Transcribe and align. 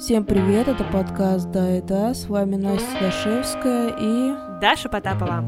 Всем 0.00 0.24
привет, 0.24 0.66
это 0.66 0.82
подкаст 0.82 1.50
«Да 1.50 1.76
и 1.76 1.82
да», 1.82 2.14
с 2.14 2.24
вами 2.24 2.56
Настя 2.56 2.98
Дашевская 2.98 3.88
и... 4.00 4.58
Даша 4.58 4.88
Потапова. 4.88 5.44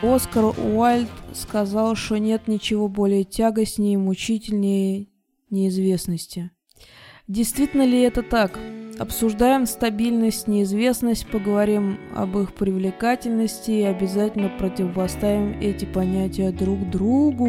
Оскар 0.00 0.44
Уайльд 0.56 1.10
сказал, 1.34 1.96
что 1.96 2.18
нет 2.18 2.46
ничего 2.46 2.86
более 2.86 3.24
тягостнее 3.24 3.94
и 3.94 3.96
мучительнее 3.96 5.08
неизвестности. 5.50 6.52
Действительно 7.26 7.82
ли 7.82 8.00
это 8.02 8.22
так? 8.22 8.56
Обсуждаем 8.98 9.66
стабильность, 9.66 10.48
неизвестность, 10.48 11.28
поговорим 11.28 11.98
об 12.16 12.36
их 12.36 12.52
привлекательности 12.52 13.70
и 13.70 13.82
обязательно 13.84 14.48
противопоставим 14.48 15.56
эти 15.60 15.84
понятия 15.84 16.50
друг 16.50 16.90
другу. 16.90 17.48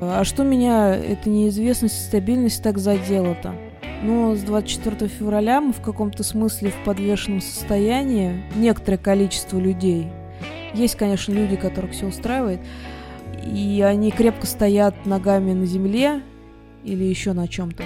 А 0.00 0.24
что 0.24 0.42
меня 0.42 0.96
эта 0.96 1.30
неизвестность 1.30 1.96
и 1.96 2.08
стабильность 2.08 2.64
так 2.64 2.78
задела-то? 2.78 3.54
Ну, 4.02 4.34
с 4.34 4.40
24 4.40 5.08
февраля 5.08 5.60
мы 5.60 5.72
в 5.72 5.80
каком-то 5.80 6.24
смысле 6.24 6.70
в 6.70 6.84
подвешенном 6.84 7.40
состоянии, 7.40 8.42
некоторое 8.56 8.98
количество 8.98 9.58
людей. 9.58 10.08
Есть, 10.74 10.96
конечно, 10.96 11.32
люди, 11.32 11.54
которых 11.54 11.92
все 11.92 12.06
устраивает, 12.06 12.58
и 13.44 13.84
они 13.86 14.10
крепко 14.10 14.48
стоят 14.48 15.06
ногами 15.06 15.52
на 15.52 15.64
земле 15.64 16.22
или 16.82 17.04
еще 17.04 17.34
на 17.34 17.46
чем-то. 17.46 17.84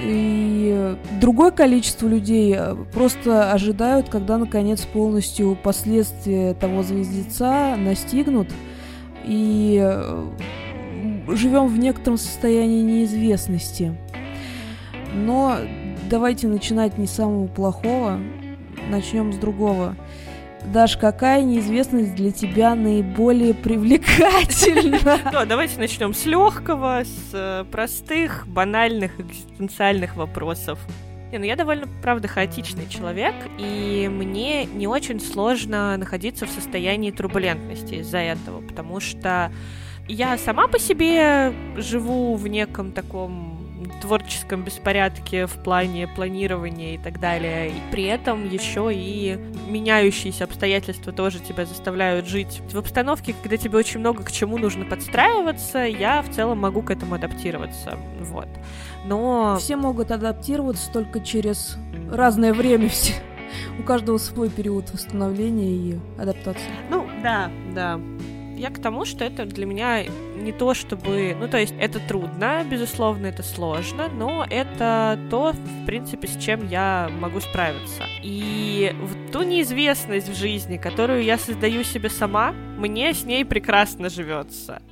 И 0.00 0.96
другое 1.20 1.50
количество 1.50 2.06
людей 2.06 2.54
э, 2.56 2.76
просто 2.92 3.52
ожидают, 3.52 4.08
когда 4.08 4.38
наконец 4.38 4.82
полностью 4.82 5.58
последствия 5.60 6.54
того 6.54 6.84
звездеца 6.84 7.74
настигнут. 7.76 8.48
И 9.24 9.78
э, 9.82 10.26
живем 11.28 11.66
в 11.66 11.78
некотором 11.78 12.16
состоянии 12.16 12.82
неизвестности. 12.82 13.96
Но 15.14 15.56
давайте 16.08 16.46
начинать 16.46 16.96
не 16.96 17.06
с 17.06 17.12
самого 17.12 17.48
плохого, 17.48 18.20
начнем 18.88 19.32
с 19.32 19.36
другого. 19.36 19.96
Даш, 20.64 20.96
какая 20.96 21.42
неизвестность 21.42 22.14
для 22.14 22.30
тебя 22.30 22.74
наиболее 22.74 23.54
привлекательна? 23.54 24.98
Ну, 25.32 25.46
давайте 25.46 25.78
начнем 25.78 26.12
с 26.12 26.26
легкого, 26.26 27.02
с 27.04 27.30
э, 27.32 27.64
простых, 27.70 28.46
банальных, 28.46 29.18
экзистенциальных 29.20 30.16
вопросов. 30.16 30.78
Не, 31.30 31.38
ну 31.38 31.44
я 31.44 31.56
довольно, 31.56 31.86
правда, 32.02 32.26
хаотичный 32.26 32.88
человек, 32.88 33.34
и 33.58 34.08
мне 34.10 34.64
не 34.64 34.86
очень 34.86 35.20
сложно 35.20 35.96
находиться 35.96 36.46
в 36.46 36.50
состоянии 36.50 37.10
турбулентности 37.10 37.96
из-за 37.96 38.18
этого, 38.18 38.60
потому 38.62 38.98
что 39.00 39.52
я 40.08 40.38
сама 40.38 40.68
по 40.68 40.78
себе 40.78 41.52
живу 41.76 42.34
в 42.34 42.48
неком 42.48 42.92
таком 42.92 43.57
творческом 44.00 44.64
беспорядке 44.64 45.46
в 45.46 45.54
плане 45.62 46.06
планирования 46.06 46.94
и 46.94 46.98
так 46.98 47.20
далее. 47.20 47.70
И 47.70 47.80
при 47.90 48.04
этом 48.04 48.48
еще 48.48 48.90
и 48.92 49.38
меняющиеся 49.68 50.44
обстоятельства 50.44 51.12
тоже 51.12 51.40
тебя 51.40 51.66
заставляют 51.66 52.26
жить 52.26 52.60
в 52.70 52.78
обстановке, 52.78 53.34
когда 53.42 53.56
тебе 53.56 53.78
очень 53.78 54.00
много 54.00 54.22
к 54.22 54.32
чему 54.32 54.58
нужно 54.58 54.84
подстраиваться, 54.84 55.78
я 55.80 56.22
в 56.22 56.30
целом 56.30 56.58
могу 56.58 56.82
к 56.82 56.90
этому 56.90 57.14
адаптироваться. 57.14 57.98
Вот. 58.20 58.48
Но... 59.04 59.56
Все 59.58 59.76
могут 59.76 60.10
адаптироваться 60.10 60.90
только 60.92 61.20
через 61.20 61.76
разное 62.10 62.52
время 62.52 62.88
все. 62.88 63.14
У 63.78 63.82
каждого 63.82 64.18
свой 64.18 64.50
период 64.50 64.90
восстановления 64.92 65.70
и 65.70 65.98
адаптации. 66.18 66.70
Ну, 66.90 67.06
да, 67.22 67.50
да 67.74 67.98
я 68.58 68.70
к 68.70 68.78
тому, 68.78 69.04
что 69.04 69.24
это 69.24 69.44
для 69.44 69.66
меня 69.66 70.04
не 70.36 70.52
то, 70.52 70.74
чтобы... 70.74 71.36
Ну, 71.38 71.48
то 71.48 71.58
есть 71.58 71.74
это 71.78 72.00
трудно, 72.00 72.64
безусловно, 72.68 73.26
это 73.26 73.42
сложно, 73.42 74.08
но 74.08 74.46
это 74.48 75.18
то, 75.30 75.52
в 75.52 75.86
принципе, 75.86 76.28
с 76.28 76.36
чем 76.36 76.68
я 76.68 77.10
могу 77.20 77.40
справиться. 77.40 78.04
И 78.22 78.94
в 79.00 79.32
ту 79.32 79.42
неизвестность 79.42 80.28
в 80.28 80.34
жизни, 80.34 80.76
которую 80.76 81.22
я 81.22 81.38
создаю 81.38 81.84
себе 81.84 82.10
сама, 82.10 82.52
мне 82.76 83.14
с 83.14 83.24
ней 83.24 83.44
прекрасно 83.44 84.08
живется. 84.08 84.82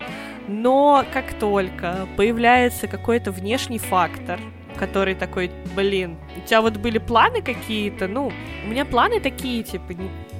Но 0.48 1.04
как 1.12 1.38
только 1.38 2.06
появляется 2.16 2.86
какой-то 2.86 3.32
внешний 3.32 3.78
фактор, 3.78 4.40
который 4.78 5.14
такой, 5.14 5.50
блин, 5.74 6.16
у 6.36 6.46
тебя 6.46 6.60
вот 6.60 6.76
были 6.76 6.98
планы 6.98 7.42
какие-то, 7.42 8.06
ну, 8.06 8.30
у 8.64 8.68
меня 8.68 8.84
планы 8.84 9.20
такие, 9.20 9.62
типа, 9.62 9.92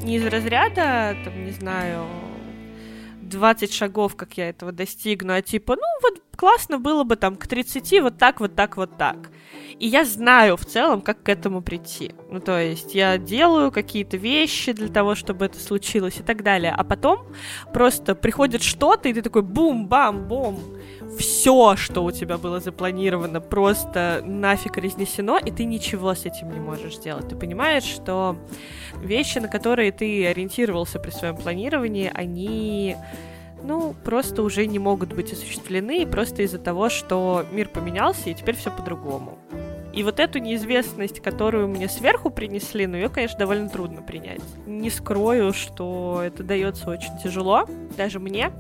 не, 0.03 0.17
из 0.17 0.27
разряда, 0.27 1.17
там, 1.25 1.45
не 1.45 1.51
знаю, 1.51 2.07
20 3.29 3.73
шагов, 3.73 4.17
как 4.17 4.37
я 4.37 4.49
этого 4.49 4.73
достигну, 4.73 5.35
а 5.35 5.43
типа, 5.43 5.77
ну 5.77 5.83
вот 6.03 6.23
классно 6.37 6.79
было 6.79 7.05
бы 7.05 7.17
там 7.17 7.37
к 7.37 7.47
30 7.47 8.03
вот 8.03 8.19
так, 8.19 8.41
вот 8.41 8.55
так, 8.55 8.77
вот 8.77 8.97
так. 8.97 9.31
И 9.79 9.89
я 9.89 10.05
знаю 10.05 10.57
в 10.57 10.65
целом, 10.65 11.03
как 11.03 11.23
к 11.23 11.29
этому 11.29 11.61
прийти. 11.61 12.13
Ну, 12.31 12.41
то 12.41 12.59
есть 12.59 12.95
я 12.95 13.19
делаю 13.19 13.71
какие-то 13.71 14.17
вещи 14.17 14.73
для 14.73 14.89
того, 14.89 15.15
чтобы 15.15 15.45
это 15.45 15.59
случилось 15.59 16.19
и 16.19 16.23
так 16.23 16.43
далее. 16.43 16.73
А 16.77 16.83
потом 16.83 17.27
просто 17.75 18.15
приходит 18.15 18.63
что-то, 18.63 19.09
и 19.09 19.13
ты 19.13 19.21
такой 19.21 19.43
бум-бам-бум 19.43 20.79
все, 21.19 21.77
что 21.77 22.05
у 22.05 22.11
тебя 22.11 22.39
было 22.39 22.61
запланировано, 22.61 23.41
просто 23.41 24.23
нафиг 24.25 24.77
разнесено, 24.77 25.39
и 25.39 25.51
ты 25.51 25.65
ничего 25.65 26.15
с 26.15 26.27
этим 26.27 26.51
не 26.51 26.61
можешь 26.61 26.97
сделать. 26.97 27.29
Ты 27.29 27.37
понимаешь, 27.37 27.85
что 27.85 28.37
вещи, 29.03 29.39
на 29.39 29.49
которые 29.49 29.93
ты 29.93 30.27
ориентировался 30.27 30.99
при 30.99 31.11
своем 31.11 31.37
планировании, 31.37 32.11
они 32.13 32.97
ну, 33.63 33.95
просто 34.05 34.43
уже 34.43 34.67
не 34.67 34.79
могут 34.79 35.13
быть 35.13 35.33
осуществлены 35.33 36.07
просто 36.07 36.43
из-за 36.43 36.59
того, 36.59 36.89
что 36.89 37.45
мир 37.51 37.69
поменялся, 37.69 38.31
и 38.31 38.35
теперь 38.35 38.57
все 38.57 38.71
по-другому. 38.71 39.39
И 39.93 40.03
вот 40.03 40.21
эту 40.21 40.39
неизвестность, 40.39 41.21
которую 41.21 41.69
мне 41.69 41.89
сверху 41.89 42.29
принесли, 42.29 42.87
ну, 42.87 42.97
ее, 42.97 43.09
конечно, 43.09 43.39
довольно 43.39 43.71
трудно 43.71 44.03
принять. 44.03 44.43
Не 44.67 44.91
скрою, 44.91 45.55
что 45.55 46.21
это 46.23 46.43
дается 46.43 46.91
очень 46.91 47.17
тяжело, 47.23 47.67
даже 47.97 48.21
мне. 48.21 48.53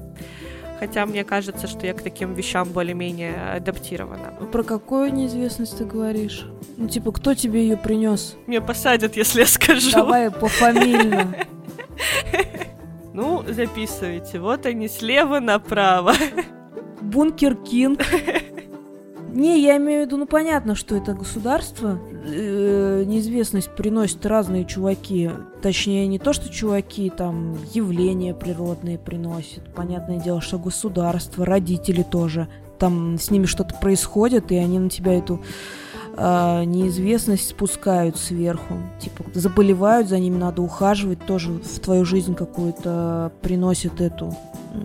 Хотя 0.78 1.06
мне 1.06 1.24
кажется, 1.24 1.66
что 1.66 1.86
я 1.86 1.94
к 1.94 2.02
таким 2.02 2.34
вещам 2.34 2.68
более-менее 2.68 3.52
адаптирована. 3.56 4.32
Про 4.52 4.62
какую 4.62 5.12
неизвестность 5.12 5.78
ты 5.78 5.84
говоришь? 5.84 6.46
Ну, 6.76 6.88
типа, 6.88 7.12
кто 7.12 7.34
тебе 7.34 7.62
ее 7.62 7.76
принес? 7.76 8.36
Меня 8.46 8.60
посадят, 8.60 9.16
если 9.16 9.40
я 9.40 9.46
скажу. 9.46 9.90
Давай 9.92 10.30
пофамильно. 10.30 11.34
Ну, 13.16 13.42
записывайте. 13.48 14.38
Вот 14.38 14.66
они 14.66 14.88
слева 14.88 15.40
направо. 15.40 16.12
Бункер 17.00 17.54
Кинг. 17.56 18.02
Не, 19.36 19.60
я 19.60 19.76
имею 19.76 20.04
в 20.04 20.06
виду, 20.06 20.16
ну 20.16 20.26
понятно, 20.26 20.74
что 20.74 20.96
это 20.96 21.12
государство. 21.12 21.98
Э, 22.24 23.04
неизвестность 23.06 23.68
приносит 23.76 24.24
разные 24.24 24.64
чуваки. 24.64 25.30
Точнее, 25.60 26.06
не 26.06 26.18
то, 26.18 26.32
что 26.32 26.48
чуваки, 26.48 27.10
там, 27.10 27.54
явления 27.74 28.32
природные 28.32 28.96
приносят. 28.96 29.74
Понятное 29.74 30.18
дело, 30.20 30.40
что 30.40 30.58
государство, 30.58 31.44
родители 31.44 32.02
тоже. 32.02 32.48
Там 32.78 33.18
с 33.18 33.30
ними 33.30 33.44
что-то 33.44 33.74
происходит, 33.74 34.50
и 34.52 34.56
они 34.56 34.78
на 34.78 34.88
тебя 34.88 35.12
эту 35.12 35.42
э, 36.16 36.64
неизвестность 36.64 37.50
спускают 37.50 38.16
сверху. 38.16 38.76
Типа, 39.00 39.22
заболевают, 39.34 40.08
за 40.08 40.18
ними 40.18 40.38
надо 40.38 40.62
ухаживать, 40.62 41.26
тоже 41.26 41.52
в 41.52 41.80
твою 41.80 42.06
жизнь 42.06 42.34
какую-то 42.34 43.32
приносит 43.42 44.00
эту 44.00 44.34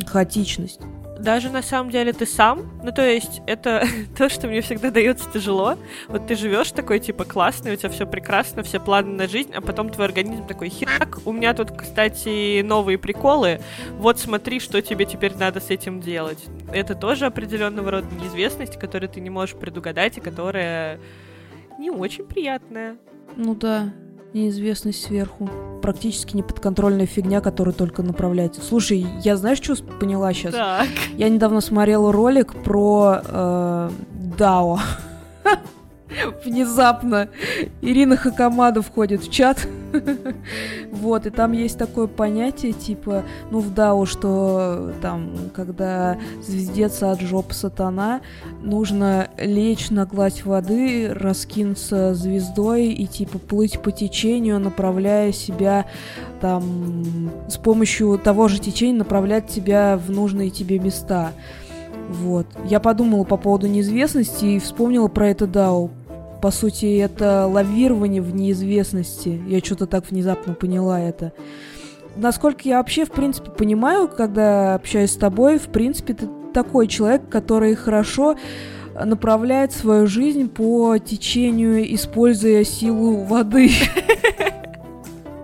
хаотичность 0.08 0.82
даже 1.22 1.50
на 1.50 1.62
самом 1.62 1.92
деле 1.92 2.14
ты 2.14 2.26
сам, 2.26 2.80
ну 2.84 2.92
то 2.92 3.08
есть 3.08 3.42
это 3.48 3.84
то, 4.18 4.30
что 4.30 4.48
мне 4.48 4.62
всегда 4.62 4.92
дается 4.92 5.30
тяжело. 5.32 5.78
Вот 6.08 6.28
ты 6.28 6.36
живешь 6.36 6.72
такой, 6.72 7.00
типа, 7.00 7.26
классный, 7.26 7.74
у 7.74 7.76
тебя 7.76 7.90
все 7.90 8.06
прекрасно, 8.06 8.64
все 8.64 8.80
планы 8.80 9.14
на 9.14 9.28
жизнь, 9.28 9.52
а 9.54 9.62
потом 9.62 9.90
твой 9.90 10.08
организм 10.08 10.48
такой, 10.48 10.70
херак, 10.70 11.20
у 11.26 11.32
меня 11.32 11.54
тут, 11.54 11.72
кстати, 11.72 12.62
новые 12.62 12.98
приколы, 12.98 13.62
вот 13.98 14.20
смотри, 14.20 14.60
что 14.60 14.82
тебе 14.82 15.06
теперь 15.06 15.36
надо 15.36 15.60
с 15.60 15.70
этим 15.70 16.00
делать. 16.02 16.44
Это 16.72 16.96
тоже 16.96 17.26
определенного 17.26 17.92
рода 17.92 18.08
неизвестность, 18.22 18.80
которую 18.80 19.10
ты 19.10 19.22
не 19.22 19.30
можешь 19.30 19.56
предугадать 19.56 20.18
и 20.18 20.22
которая 20.22 21.00
не 21.78 21.90
очень 21.90 22.26
приятная. 22.26 22.98
Ну 23.36 23.56
да, 23.56 23.94
неизвестность 24.34 25.04
сверху. 25.04 25.50
Практически 25.82 26.36
неподконтрольная 26.36 27.06
фигня, 27.06 27.42
которая 27.42 27.74
только 27.74 28.04
направляется. 28.04 28.62
Слушай, 28.62 29.06
я 29.24 29.36
знаешь, 29.36 29.60
что 29.62 29.76
поняла 29.76 30.34
сейчас? 30.34 30.54
Так. 30.54 30.88
Я 31.18 31.30
недавно 31.30 31.62
смотрела 31.62 32.12
ролик 32.12 32.54
про 32.64 33.22
э, 33.24 33.90
DAO. 34.38 34.80
Внезапно 36.44 37.30
Ирина 37.82 38.18
Хакамада 38.18 38.82
входит 38.82 39.22
в 39.22 39.32
чат. 39.32 39.68
Вот, 40.92 41.26
и 41.26 41.30
там 41.32 41.52
есть 41.52 41.78
такое 41.78 42.08
понятие, 42.08 42.74
типа, 42.74 43.24
ну, 43.50 43.60
в 43.60 43.74
Дау, 43.74 44.06
что 44.06 44.92
там, 45.02 45.32
когда 45.54 46.18
звездец 46.42 47.02
от 47.04 47.20
жоп 47.22 47.52
сатана, 47.54 48.22
нужно 48.62 49.30
лечь 49.38 49.90
на 49.90 50.06
гладь 50.06 50.46
воды, 50.46 51.14
раскинуться 51.14 52.14
звездой 52.14 52.88
и, 52.88 53.08
типа, 53.08 53.40
плыть 53.40 53.82
по 53.82 53.92
течению, 53.92 54.60
направляя 54.60 55.32
себя 55.32 55.88
там, 56.40 57.32
с 57.50 57.58
помощью 57.58 58.18
того 58.18 58.48
же 58.48 58.60
течения 58.60 59.00
направлять 59.00 59.48
тебя 59.48 59.98
в 59.98 60.10
нужные 60.12 60.50
тебе 60.52 60.80
места. 60.80 61.32
Вот. 62.10 62.46
Я 62.66 62.80
подумала 62.80 63.24
по 63.24 63.38
поводу 63.38 63.68
неизвестности 63.68 64.46
и 64.46 64.60
вспомнила 64.60 65.08
про 65.08 65.30
это 65.30 65.48
Дау 65.48 65.92
по 66.42 66.52
сути, 66.52 66.98
это 66.98 67.46
лавирование 67.46 68.22
в 68.22 68.34
неизвестности. 68.34 69.42
Я 69.48 69.60
что-то 69.60 69.86
так 69.86 70.10
внезапно 70.10 70.54
поняла 70.54 71.00
это. 71.00 71.34
Насколько 72.16 72.68
я 72.68 72.78
вообще, 72.78 73.06
в 73.06 73.12
принципе, 73.12 73.52
понимаю, 73.52 74.08
когда 74.08 74.76
общаюсь 74.76 75.12
с 75.12 75.16
тобой, 75.16 75.60
в 75.60 75.68
принципе, 75.68 76.14
ты 76.14 76.28
такой 76.54 76.88
человек, 76.88 77.30
который 77.30 77.76
хорошо 77.76 78.36
направляет 78.94 79.72
свою 79.72 80.08
жизнь 80.08 80.50
по 80.50 80.98
течению, 80.98 81.94
используя 81.94 82.64
силу 82.64 83.24
воды. 83.24 83.72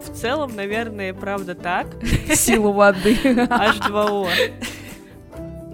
В 0.03 0.19
целом, 0.19 0.55
наверное, 0.55 1.13
правда 1.13 1.55
так. 1.55 1.87
Силу 2.33 2.73
воды. 2.73 3.15
H2O. 3.23 4.27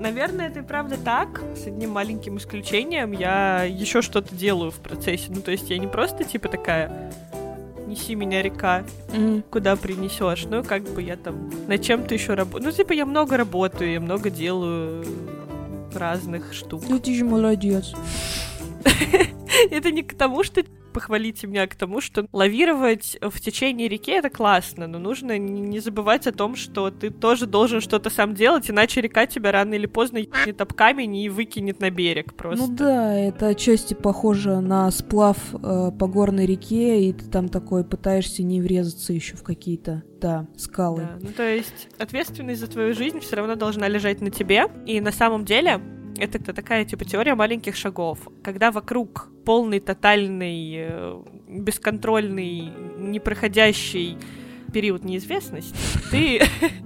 Наверное, 0.03 0.49
это 0.49 0.59
и 0.59 0.63
правда 0.63 0.97
так. 0.97 1.41
С 1.55 1.65
одним 1.65 1.91
маленьким 1.91 2.37
исключением 2.37 3.13
я 3.13 3.63
еще 3.63 4.01
что-то 4.01 4.35
делаю 4.35 4.69
в 4.69 4.79
процессе. 4.81 5.27
Ну, 5.29 5.39
то 5.39 5.51
есть 5.51 5.69
я 5.69 5.77
не 5.77 5.87
просто 5.87 6.25
типа 6.25 6.49
такая 6.49 7.09
неси 7.87 8.13
меня 8.13 8.41
река, 8.41 8.83
mm. 9.13 9.43
куда 9.49 9.77
принесешь. 9.77 10.43
Ну, 10.43 10.61
как 10.61 10.83
бы 10.83 11.01
я 11.01 11.15
там 11.15 11.49
над 11.67 11.81
чем-то 11.81 12.13
еще 12.13 12.33
работаю. 12.33 12.69
Ну, 12.69 12.75
типа, 12.75 12.91
я 12.91 13.05
много 13.05 13.37
работаю, 13.37 13.93
я 13.93 14.01
много 14.01 14.29
делаю 14.29 15.05
разных 15.93 16.53
штук. 16.53 16.83
Ну, 16.89 16.99
ты 16.99 17.15
же 17.15 17.23
молодец. 17.23 17.93
Это 19.71 19.89
не 19.89 20.03
к 20.03 20.15
тому, 20.15 20.43
что 20.43 20.65
похвалите 20.93 21.47
меня 21.47 21.67
к 21.67 21.75
тому, 21.75 21.99
что 21.99 22.27
лавировать 22.31 23.17
в 23.21 23.41
течение 23.41 23.87
реки 23.87 24.11
это 24.11 24.29
классно, 24.29 24.87
но 24.87 24.99
нужно 24.99 25.37
не 25.37 25.79
забывать 25.79 26.27
о 26.27 26.31
том, 26.31 26.55
что 26.55 26.91
ты 26.91 27.09
тоже 27.09 27.47
должен 27.47 27.81
что-то 27.81 28.09
сам 28.09 28.33
делать, 28.33 28.69
иначе 28.69 29.01
река 29.01 29.25
тебя 29.25 29.51
рано 29.51 29.73
или 29.73 29.85
поздно 29.85 30.19
ебнет 30.19 30.61
об 30.61 30.73
камень 30.73 31.15
и 31.17 31.29
выкинет 31.29 31.79
на 31.79 31.89
берег 31.89 32.35
просто. 32.35 32.65
Ну 32.65 32.75
да, 32.75 33.13
это 33.13 33.47
отчасти 33.47 33.93
похоже 33.93 34.61
на 34.61 34.89
сплав 34.91 35.37
э, 35.53 35.91
по 35.97 36.07
горной 36.07 36.45
реке, 36.45 37.01
и 37.01 37.13
ты 37.13 37.25
там 37.29 37.49
такой 37.49 37.83
пытаешься 37.83 38.43
не 38.43 38.61
врезаться 38.61 39.13
еще 39.13 39.35
в 39.35 39.43
какие-то 39.43 40.03
да, 40.21 40.47
скалы. 40.55 41.01
Да, 41.01 41.19
ну 41.19 41.29
то 41.35 41.43
есть 41.43 41.89
ответственность 41.99 42.61
за 42.61 42.67
твою 42.67 42.93
жизнь 42.93 43.19
все 43.19 43.35
равно 43.35 43.55
должна 43.55 43.87
лежать 43.87 44.21
на 44.21 44.29
тебе, 44.29 44.67
и 44.85 45.01
на 45.01 45.11
самом 45.11 45.43
деле 45.43 45.81
это 46.17 46.53
такая 46.53 46.85
типа 46.85 47.05
теория 47.05 47.35
маленьких 47.35 47.75
шагов. 47.75 48.19
Когда 48.43 48.71
вокруг 48.71 49.29
полный, 49.45 49.79
тотальный, 49.79 50.73
э, 50.75 51.23
бесконтрольный, 51.47 52.71
непроходящий 52.97 54.17
период 54.71 55.03
неизвестности, 55.03 55.75
ты 56.11 56.41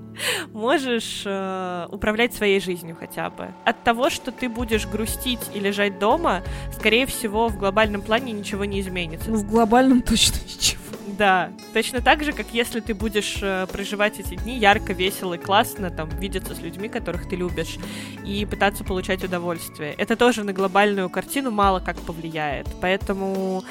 можешь 0.54 1.24
э, 1.26 1.88
управлять 1.92 2.34
своей 2.34 2.60
жизнью 2.60 2.96
хотя 3.00 3.30
бы. 3.30 3.54
От 3.66 3.84
того, 3.84 4.10
что 4.10 4.32
ты 4.32 4.50
будешь 4.50 4.88
грустить 4.88 5.40
и 5.54 5.60
лежать 5.60 6.00
дома, 6.00 6.44
скорее 6.74 7.06
всего, 7.06 7.48
в 7.48 7.58
глобальном 7.58 8.02
плане 8.02 8.32
ничего 8.34 8.66
не 8.66 8.82
изменится. 8.82 9.30
Ну, 9.30 9.38
в 9.38 9.50
глобальном 9.50 10.02
точно 10.02 10.38
ничего. 10.46 10.87
Да, 11.18 11.50
точно 11.74 12.02
так 12.02 12.24
же, 12.24 12.32
как 12.32 12.48
если 12.54 12.80
ты 12.80 12.94
будешь 12.94 13.38
э, 13.42 13.66
проживать 13.72 14.20
эти 14.20 14.36
дни 14.36 14.58
ярко, 14.58 14.94
весело 14.94 15.34
и 15.34 15.38
классно, 15.38 15.90
там, 15.90 16.10
видеться 16.10 16.54
с 16.54 16.60
людьми, 16.60 16.90
которых 16.90 17.28
ты 17.28 17.36
любишь, 17.36 17.78
и 18.24 18.46
пытаться 18.46 18.84
получать 18.84 19.24
удовольствие. 19.24 19.96
Это 19.98 20.16
тоже 20.16 20.44
на 20.44 20.54
глобальную 20.54 21.10
картину 21.10 21.50
мало 21.50 21.80
как 21.80 21.98
повлияет. 21.98 22.68
Поэтому 22.82 23.64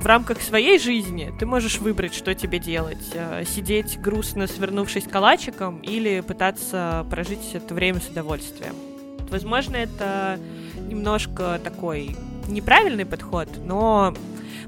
в 0.00 0.06
рамках 0.06 0.40
своей 0.40 0.78
жизни 0.78 1.30
ты 1.38 1.44
можешь 1.44 1.78
выбрать, 1.78 2.14
что 2.14 2.34
тебе 2.34 2.58
делать. 2.58 3.10
Э, 3.12 3.44
сидеть 3.44 4.00
грустно, 4.00 4.46
свернувшись 4.46 5.04
калачиком, 5.04 5.80
или 5.80 6.20
пытаться 6.20 7.06
прожить 7.10 7.50
это 7.52 7.74
время 7.74 8.00
с 8.00 8.08
удовольствием. 8.08 8.74
Возможно, 9.28 9.76
это 9.76 10.40
немножко 10.88 11.60
такой 11.62 12.16
неправильный 12.48 13.04
подход, 13.04 13.48
но 13.58 14.14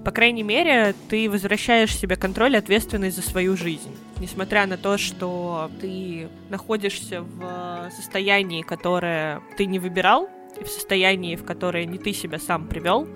по 0.05 0.11
крайней 0.11 0.43
мере, 0.43 0.95
ты 1.09 1.31
возвращаешь 1.31 1.97
себе 1.97 2.17
контроль 2.17 2.55
и 2.55 2.59
ответственность 2.59 3.17
за 3.17 3.23
свою 3.23 3.57
жизнь. 3.57 3.95
Несмотря 4.19 4.67
на 4.67 4.77
то, 4.77 4.99
что 4.99 5.71
ты 5.81 6.29
находишься 6.49 7.23
в 7.23 7.91
состоянии, 7.95 8.63
которое 8.63 9.41
ты 9.57 9.67
не 9.67 9.79
выбирал, 9.79 10.29
и 10.61 10.65
в 10.65 10.69
состоянии, 10.69 11.37
в 11.37 11.45
которое 11.45 11.87
не 11.87 11.99
ты 11.99 12.13
себя 12.13 12.39
сам 12.39 12.69
привел, 12.69 13.09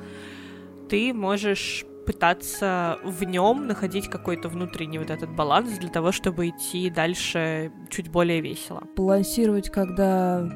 ты 0.88 1.12
можешь 1.12 1.84
пытаться 2.06 2.98
в 3.04 3.24
нем 3.24 3.66
находить 3.66 4.08
какой-то 4.08 4.48
внутренний 4.48 4.98
вот 4.98 5.10
этот 5.10 5.30
баланс 5.30 5.76
для 5.78 5.88
того, 5.88 6.12
чтобы 6.12 6.48
идти 6.48 6.88
дальше 6.88 7.72
чуть 7.90 8.08
более 8.08 8.40
весело. 8.40 8.84
Балансировать, 8.96 9.70
когда 9.70 10.48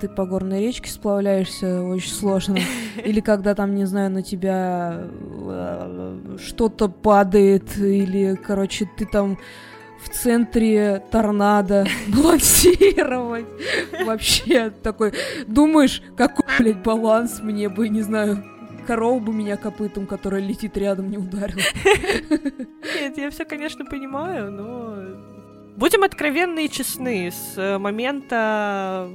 ты 0.00 0.08
по 0.08 0.26
горной 0.26 0.60
речке 0.60 0.90
сплавляешься, 0.90 1.82
очень 1.82 2.12
сложно. 2.12 2.58
Или 3.04 3.20
когда 3.20 3.54
там, 3.54 3.74
не 3.74 3.84
знаю, 3.84 4.10
на 4.10 4.22
тебя 4.22 5.02
э, 5.02 6.36
что-то 6.44 6.88
падает, 6.88 7.76
или, 7.78 8.34
короче, 8.34 8.88
ты 8.96 9.06
там 9.06 9.38
в 10.02 10.08
центре 10.10 11.02
торнадо 11.10 11.86
балансировать. 12.08 13.46
Вообще 14.04 14.70
такой, 14.70 15.12
думаешь, 15.46 16.02
какой, 16.16 16.44
блядь, 16.58 16.82
баланс 16.82 17.40
мне 17.42 17.68
бы, 17.68 17.88
не 17.88 18.02
знаю, 18.02 18.44
корова 18.86 19.20
бы 19.20 19.32
меня 19.32 19.56
копытом, 19.56 20.06
которая 20.06 20.40
летит 20.40 20.76
рядом, 20.76 21.10
не 21.10 21.18
ударила. 21.18 21.60
Нет, 23.00 23.18
я 23.18 23.30
все, 23.30 23.44
конечно, 23.44 23.84
понимаю, 23.84 24.50
но... 24.50 25.28
Будем 25.76 26.02
откровенны 26.02 26.64
и 26.64 26.70
честны. 26.70 27.30
С 27.30 27.78
момента 27.78 29.08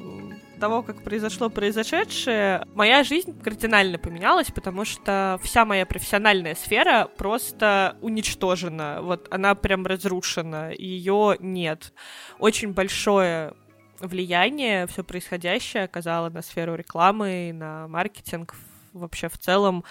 того, 0.63 0.81
как 0.81 1.03
произошло 1.03 1.49
произошедшее, 1.49 2.65
моя 2.73 3.03
жизнь 3.03 3.37
кардинально 3.41 3.97
поменялась, 3.97 4.49
потому 4.49 4.85
что 4.85 5.37
вся 5.43 5.65
моя 5.65 5.85
профессиональная 5.85 6.55
сфера 6.55 7.09
просто 7.17 7.97
уничтожена. 7.99 8.99
Вот 9.01 9.27
она 9.29 9.55
прям 9.55 9.85
разрушена, 9.85 10.71
ее 10.71 11.35
нет. 11.41 11.91
Очень 12.39 12.71
большое 12.71 13.55
влияние 13.99 14.87
все 14.87 15.03
происходящее 15.03 15.83
оказало 15.83 16.29
на 16.29 16.41
сферу 16.41 16.75
рекламы, 16.75 17.51
на 17.53 17.89
маркетинг 17.89 18.55
вообще 18.93 19.27
в 19.27 19.37
целом 19.37 19.83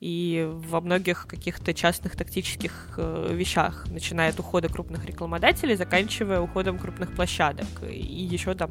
и 0.00 0.48
во 0.50 0.80
многих 0.80 1.26
каких-то 1.26 1.74
частных 1.74 2.16
тактических 2.16 2.94
э, 2.96 3.28
вещах, 3.32 3.84
начиная 3.90 4.30
от 4.30 4.40
ухода 4.40 4.70
крупных 4.70 5.04
рекламодателей, 5.04 5.76
заканчивая 5.76 6.40
уходом 6.40 6.78
крупных 6.78 7.14
площадок. 7.14 7.66
И 7.86 7.98
еще 7.98 8.54
там 8.54 8.70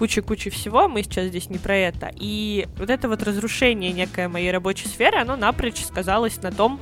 куча-куча 0.00 0.50
всего, 0.50 0.88
мы 0.88 1.04
сейчас 1.04 1.26
здесь 1.26 1.48
не 1.48 1.58
про 1.58 1.76
это. 1.76 2.10
И 2.16 2.66
вот 2.76 2.90
это 2.90 3.08
вот 3.08 3.22
разрушение 3.22 3.92
некой 3.92 4.26
моей 4.26 4.50
рабочей 4.50 4.88
сферы, 4.88 5.18
оно 5.18 5.36
напрочь 5.36 5.84
сказалось 5.84 6.42
на 6.42 6.50
том, 6.50 6.80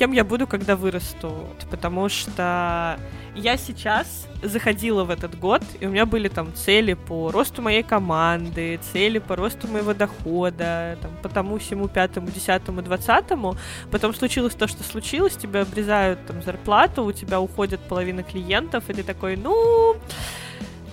кем 0.00 0.12
я 0.12 0.24
буду, 0.24 0.46
когда 0.46 0.76
вырасту. 0.76 1.46
Потому 1.70 2.08
что 2.08 2.98
я 3.34 3.58
сейчас 3.58 4.26
заходила 4.42 5.04
в 5.04 5.10
этот 5.10 5.38
год, 5.38 5.62
и 5.78 5.86
у 5.86 5.90
меня 5.90 6.06
были 6.06 6.28
там 6.28 6.54
цели 6.54 6.94
по 6.94 7.30
росту 7.30 7.60
моей 7.60 7.82
команды, 7.82 8.80
цели 8.92 9.18
по 9.18 9.36
росту 9.36 9.68
моего 9.68 9.92
дохода, 9.92 10.96
там, 11.02 11.10
по 11.22 11.28
тому, 11.28 11.58
всему, 11.58 11.86
пятому, 11.86 12.30
десятому, 12.30 12.80
двадцатому. 12.80 13.56
Потом 13.90 14.14
случилось 14.14 14.54
то, 14.54 14.66
что 14.66 14.82
случилось, 14.84 15.36
тебя 15.36 15.60
обрезают 15.60 16.24
там 16.26 16.42
зарплату, 16.42 17.04
у 17.04 17.12
тебя 17.12 17.38
уходит 17.38 17.80
половина 17.80 18.22
клиентов, 18.22 18.84
и 18.88 18.94
ты 18.94 19.02
такой, 19.02 19.36
ну, 19.36 19.96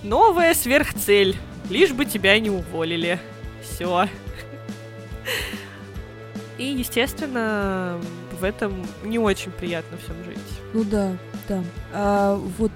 новая 0.02 0.52
сверхцель, 0.52 1.34
лишь 1.70 1.92
бы 1.92 2.04
тебя 2.04 2.38
не 2.38 2.50
уволили. 2.50 3.18
Все. 3.62 4.06
И, 6.58 6.64
естественно, 6.64 7.98
в 8.38 8.44
этом 8.44 8.86
не 9.04 9.18
очень 9.18 9.50
приятно 9.50 9.98
всем 9.98 10.16
жить. 10.24 10.38
Ну 10.72 10.84
да, 10.84 11.16
да. 11.48 11.62
А 11.92 12.34
вот 12.36 12.72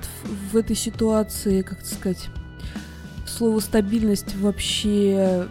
в, 0.52 0.56
этой 0.56 0.76
ситуации, 0.76 1.62
как 1.62 1.84
сказать, 1.84 2.28
слово 3.26 3.60
стабильность 3.60 4.34
вообще 4.36 5.14
э, 5.16 5.46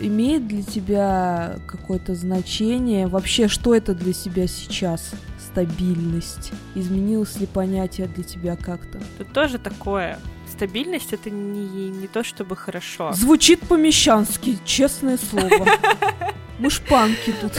имеет 0.00 0.46
для 0.46 0.62
тебя 0.62 1.58
какое-то 1.66 2.14
значение? 2.14 3.06
Вообще, 3.06 3.48
что 3.48 3.74
это 3.74 3.94
для 3.94 4.12
себя 4.12 4.46
сейчас? 4.46 5.12
Стабильность. 5.38 6.52
Изменилось 6.74 7.38
ли 7.40 7.46
понятие 7.46 8.06
для 8.06 8.24
тебя 8.24 8.56
как-то? 8.56 9.00
Тут 9.18 9.32
тоже 9.32 9.58
такое. 9.58 10.18
Стабильность 10.50 11.12
это 11.12 11.30
не, 11.30 11.90
не 11.90 12.06
то 12.06 12.24
чтобы 12.24 12.56
хорошо. 12.56 13.12
Звучит 13.12 13.60
по-мещански, 13.60 14.58
честное 14.64 15.18
слово. 15.18 15.66
Мы 16.58 16.70
шпанки 16.70 17.32
тут. 17.40 17.52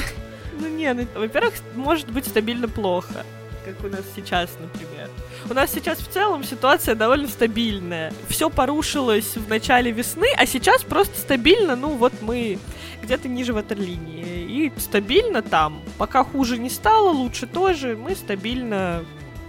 Ну 0.60 0.68
не, 0.68 0.94
ну, 0.94 1.08
во-первых, 1.16 1.54
может 1.76 2.12
быть 2.12 2.28
стабильно 2.28 2.68
плохо, 2.68 3.26
как 3.66 3.84
у 3.84 3.88
нас 3.88 4.04
сейчас, 4.16 4.50
например. 4.60 5.10
У 5.50 5.54
нас 5.54 5.72
сейчас 5.72 6.00
в 6.00 6.08
целом 6.08 6.44
ситуация 6.44 6.96
довольно 6.96 7.28
стабильная. 7.28 8.12
Все 8.28 8.50
порушилось 8.50 9.38
в 9.38 9.48
начале 9.48 9.92
весны, 9.92 10.28
а 10.36 10.46
сейчас 10.46 10.84
просто 10.84 11.18
стабильно, 11.18 11.76
ну 11.76 11.90
вот 11.90 12.14
мы 12.22 12.60
где-то 13.02 13.30
ниже 13.30 13.54
ватерлинии. 13.54 14.46
И 14.50 14.80
стабильно 14.80 15.42
там. 15.42 15.82
Пока 15.98 16.24
хуже 16.24 16.58
не 16.58 16.70
стало, 16.70 17.10
лучше 17.12 17.48
тоже, 17.48 17.96
мы 17.96 18.16
стабильно 18.16 19.06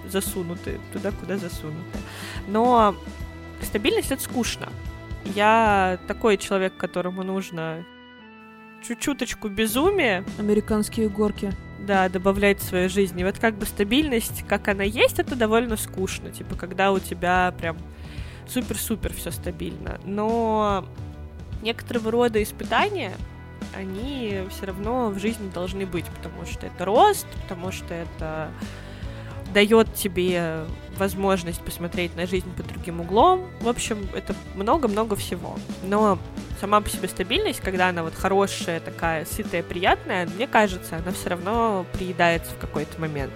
засунуты 0.09 0.81
туда, 0.93 1.11
куда 1.11 1.37
засунуты. 1.37 1.99
Но 2.47 2.95
стабильность— 3.62 4.11
это 4.12 4.23
скучно. 4.23 4.69
Я 5.25 5.99
такой 6.07 6.37
человек, 6.37 6.76
которому 6.76 7.23
нужно 7.23 7.85
чуть-чуточку 8.82 9.49
безумия. 9.49 10.25
Американские 10.38 11.08
горки. 11.08 11.52
Да, 11.87 12.08
добавлять 12.08 12.60
в 12.60 12.64
свою 12.64 12.88
жизнь. 12.88 13.18
И 13.18 13.25
вот 13.25 13.38
как 13.38 13.54
бы 13.54 13.66
стабильность, 13.66 14.44
как 14.46 14.68
она 14.68 14.84
есть, 14.84 15.18
это 15.18 15.34
довольно 15.34 15.76
скучно. 15.76 16.30
Типа, 16.30 16.54
когда 16.54 16.92
у 16.92 16.99
тебя 16.99 17.54
прям 17.58 17.76
супер-супер 18.49 19.14
все 19.14 19.30
стабильно. 19.30 19.99
Но 20.04 20.84
некоторого 21.62 22.10
рода 22.10 22.42
испытания, 22.42 23.12
они 23.76 24.42
все 24.50 24.66
равно 24.66 25.10
в 25.10 25.18
жизни 25.18 25.50
должны 25.50 25.87
быть, 25.87 26.06
потому 26.06 26.44
что 26.46 26.66
это 26.66 26.84
рост, 26.84 27.26
потому 27.42 27.72
что 27.72 27.94
это 27.94 28.50
дает 29.54 29.94
тебе 29.94 30.64
возможность 31.00 31.61
посмотреть 31.62 32.14
на 32.14 32.26
жизнь 32.26 32.49
под 32.57 32.69
другим 32.69 33.00
углом. 33.00 33.50
В 33.61 33.69
общем, 33.69 34.07
это 34.14 34.37
много-много 34.54 35.16
всего. 35.16 35.57
Но 35.83 36.19
сама 36.61 36.80
по 36.80 36.88
себе 36.88 37.09
стабильность, 37.09 37.61
когда 37.61 37.88
она 37.88 38.04
вот 38.04 38.14
хорошая, 38.14 38.78
такая 38.80 39.25
сытая, 39.25 39.62
приятная, 39.62 40.28
мне 40.37 40.47
кажется, 40.47 40.99
она 40.99 41.11
все 41.11 41.30
равно 41.30 41.87
приедается 41.95 42.52
в 42.52 42.59
какой-то 42.59 43.00
момент. 43.00 43.33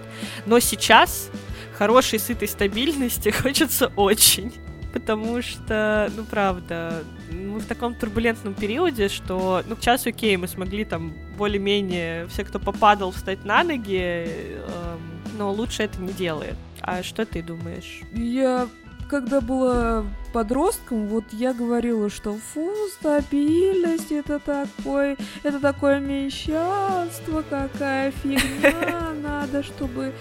Но 0.47 0.61
сейчас 0.61 1.31
хорошей, 1.77 2.19
сытой 2.19 2.47
стабильности 2.47 3.31
хочется 3.43 3.91
очень. 3.97 4.53
Потому 4.93 5.43
что, 5.43 6.09
ну 6.17 6.25
правда, 6.25 7.03
мы 7.33 7.59
в 7.59 7.67
таком 7.67 7.97
турбулентном 7.97 8.55
периоде, 8.55 9.09
что, 9.09 9.65
ну, 9.67 9.75
сейчас 9.75 10.07
окей, 10.07 10.37
мы 10.37 10.47
смогли 10.47 10.85
там 10.85 11.13
более-менее, 11.37 12.29
все, 12.29 12.45
кто 12.45 12.61
попадал, 12.61 13.11
встать 13.11 13.45
на 13.45 13.65
ноги, 13.65 14.29
эм, 14.29 15.01
но 15.37 15.51
лучше 15.51 15.83
это 15.83 16.01
не 16.01 16.13
делает. 16.13 16.55
А 16.87 17.03
что 17.03 17.25
ты 17.25 17.43
думаешь? 17.43 18.03
Я 18.13 18.69
когда 19.09 19.41
была 19.41 20.05
подростком, 20.33 21.07
вот 21.09 21.25
я 21.33 21.53
говорила, 21.53 22.09
что 22.11 22.37
фу, 22.37 22.73
стабильность, 22.99 24.11
это 24.11 24.39
такой, 24.39 25.17
это 25.43 25.61
такое 25.61 26.01
меньшанство, 26.01 27.45
какая 27.49 28.11
фигня, 28.11 29.13
надо, 29.23 29.63
чтобы 29.63 30.15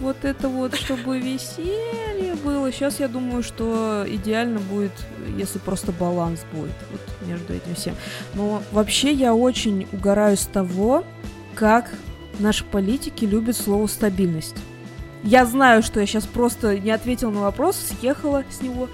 вот 0.00 0.24
это 0.24 0.48
вот, 0.48 0.74
чтобы 0.74 1.18
веселье 1.18 2.34
было. 2.44 2.70
Сейчас 2.70 3.00
я 3.00 3.08
думаю, 3.08 3.42
что 3.42 4.04
идеально 4.06 4.60
будет, 4.60 4.92
если 5.36 5.58
просто 5.58 5.92
баланс 5.92 6.44
будет 6.52 6.74
вот 6.92 7.00
между 7.26 7.54
этим 7.54 7.74
всем. 7.74 7.94
Но 8.34 8.62
вообще 8.70 9.12
я 9.12 9.34
очень 9.34 9.88
угораю 9.92 10.36
с 10.36 10.44
того, 10.44 11.04
как 11.54 11.90
Наши 12.38 12.64
политики 12.64 13.24
любят 13.24 13.56
слово 13.56 13.86
«стабильность». 13.86 14.56
Я 15.26 15.44
знаю, 15.44 15.82
что 15.82 15.98
я 15.98 16.06
сейчас 16.06 16.24
просто 16.24 16.78
не 16.78 16.92
ответила 16.92 17.30
на 17.30 17.40
вопрос, 17.40 17.76
съехала 17.76 18.44
с 18.48 18.62
него. 18.62 18.88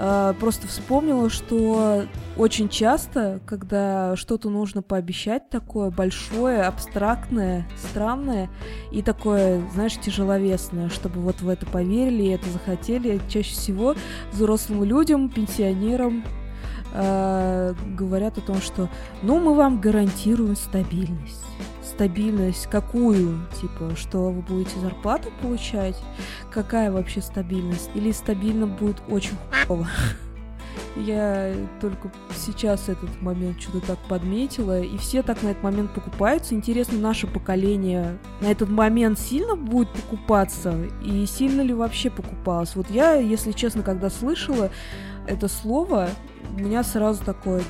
Э, 0.00 0.34
просто 0.40 0.66
вспомнила, 0.66 1.30
что 1.30 2.02
очень 2.36 2.68
часто, 2.68 3.38
когда 3.46 4.16
что-то 4.16 4.50
нужно 4.50 4.82
пообещать 4.82 5.48
такое 5.50 5.90
большое, 5.90 6.62
абстрактное, 6.62 7.64
странное 7.76 8.50
и 8.90 9.02
такое, 9.02 9.62
знаешь, 9.72 9.96
тяжеловесное, 10.00 10.88
чтобы 10.88 11.20
вот 11.20 11.42
в 11.42 11.48
это 11.48 11.64
поверили 11.64 12.24
и 12.24 12.30
это 12.30 12.50
захотели, 12.50 13.20
чаще 13.28 13.52
всего 13.52 13.94
взрослым 14.32 14.82
людям, 14.82 15.28
пенсионерам 15.28 16.24
э, 16.92 17.74
говорят 17.96 18.36
о 18.36 18.40
том, 18.40 18.60
что 18.60 18.88
ну 19.22 19.38
мы 19.38 19.54
вам 19.54 19.80
гарантируем 19.80 20.56
стабильность 20.56 21.46
стабильность 21.98 22.68
какую? 22.68 23.40
Типа, 23.60 23.96
что 23.96 24.30
вы 24.30 24.40
будете 24.40 24.78
зарплату 24.78 25.32
получать? 25.42 25.96
Какая 26.48 26.92
вообще 26.92 27.20
стабильность? 27.20 27.90
Или 27.92 28.12
стабильно 28.12 28.68
будет 28.68 29.02
очень 29.08 29.36
хуево? 29.66 29.88
Я 30.96 31.52
только 31.80 32.12
сейчас 32.36 32.88
этот 32.88 33.20
момент 33.20 33.60
что-то 33.60 33.84
так 33.84 33.98
подметила, 34.08 34.80
и 34.80 34.96
все 34.96 35.24
так 35.24 35.42
на 35.42 35.48
этот 35.48 35.64
момент 35.64 35.92
покупаются. 35.92 36.54
Интересно, 36.54 36.98
наше 36.98 37.26
поколение 37.26 38.16
на 38.40 38.46
этот 38.46 38.68
момент 38.68 39.18
сильно 39.18 39.56
будет 39.56 39.88
покупаться, 39.90 40.76
и 41.04 41.26
сильно 41.26 41.62
ли 41.62 41.74
вообще 41.74 42.10
покупалось? 42.10 42.76
Вот 42.76 42.88
я, 42.90 43.14
если 43.14 43.50
честно, 43.50 43.82
когда 43.82 44.08
слышала 44.08 44.70
это 45.26 45.48
слово, 45.48 46.10
у 46.56 46.60
меня 46.60 46.84
сразу 46.84 47.24
такое 47.24 47.60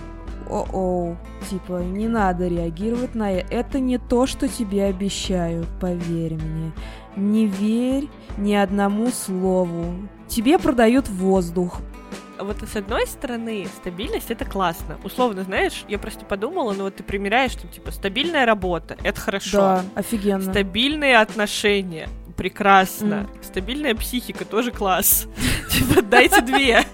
о-о, 0.49 1.17
типа, 1.51 1.83
не 1.83 2.09
надо 2.09 2.49
реагировать 2.49 3.15
на 3.15 3.33
это. 3.33 3.55
Это 3.55 3.81
не 3.81 3.99
то, 3.99 4.27
что 4.27 4.49
тебе 4.49 4.85
обещают, 4.85 5.67
поверь 5.81 6.35
мне. 6.35 6.73
Не 7.17 7.47
верь 7.47 8.09
ни 8.37 8.55
одному 8.55 9.09
слову. 9.09 9.95
Тебе 10.29 10.59
продают 10.59 11.09
воздух. 11.09 11.81
Вот 12.39 12.57
с 12.63 12.77
одной 12.77 13.07
стороны, 13.07 13.67
стабильность 13.77 14.31
это 14.31 14.45
классно. 14.45 14.99
Условно, 15.03 15.43
знаешь, 15.43 15.85
я 15.89 15.99
просто 15.99 16.25
подумала, 16.25 16.73
ну 16.73 16.85
вот 16.85 16.95
ты 16.95 17.03
примеряешь, 17.03 17.53
что 17.53 17.67
типа 17.67 17.91
стабильная 17.91 18.47
работа, 18.47 18.97
это 19.03 19.21
хорошо. 19.21 19.59
Да, 19.59 19.85
офигенно. 19.97 20.53
Стабильные 20.53 21.19
отношения, 21.19 22.09
прекрасно. 22.37 23.29
Mm. 23.35 23.45
Стабильная 23.45 23.95
психика 23.97 24.45
тоже 24.45 24.71
класс. 24.71 25.27
Типа, 25.71 26.03
дайте 26.03 26.41
две. 26.41 26.85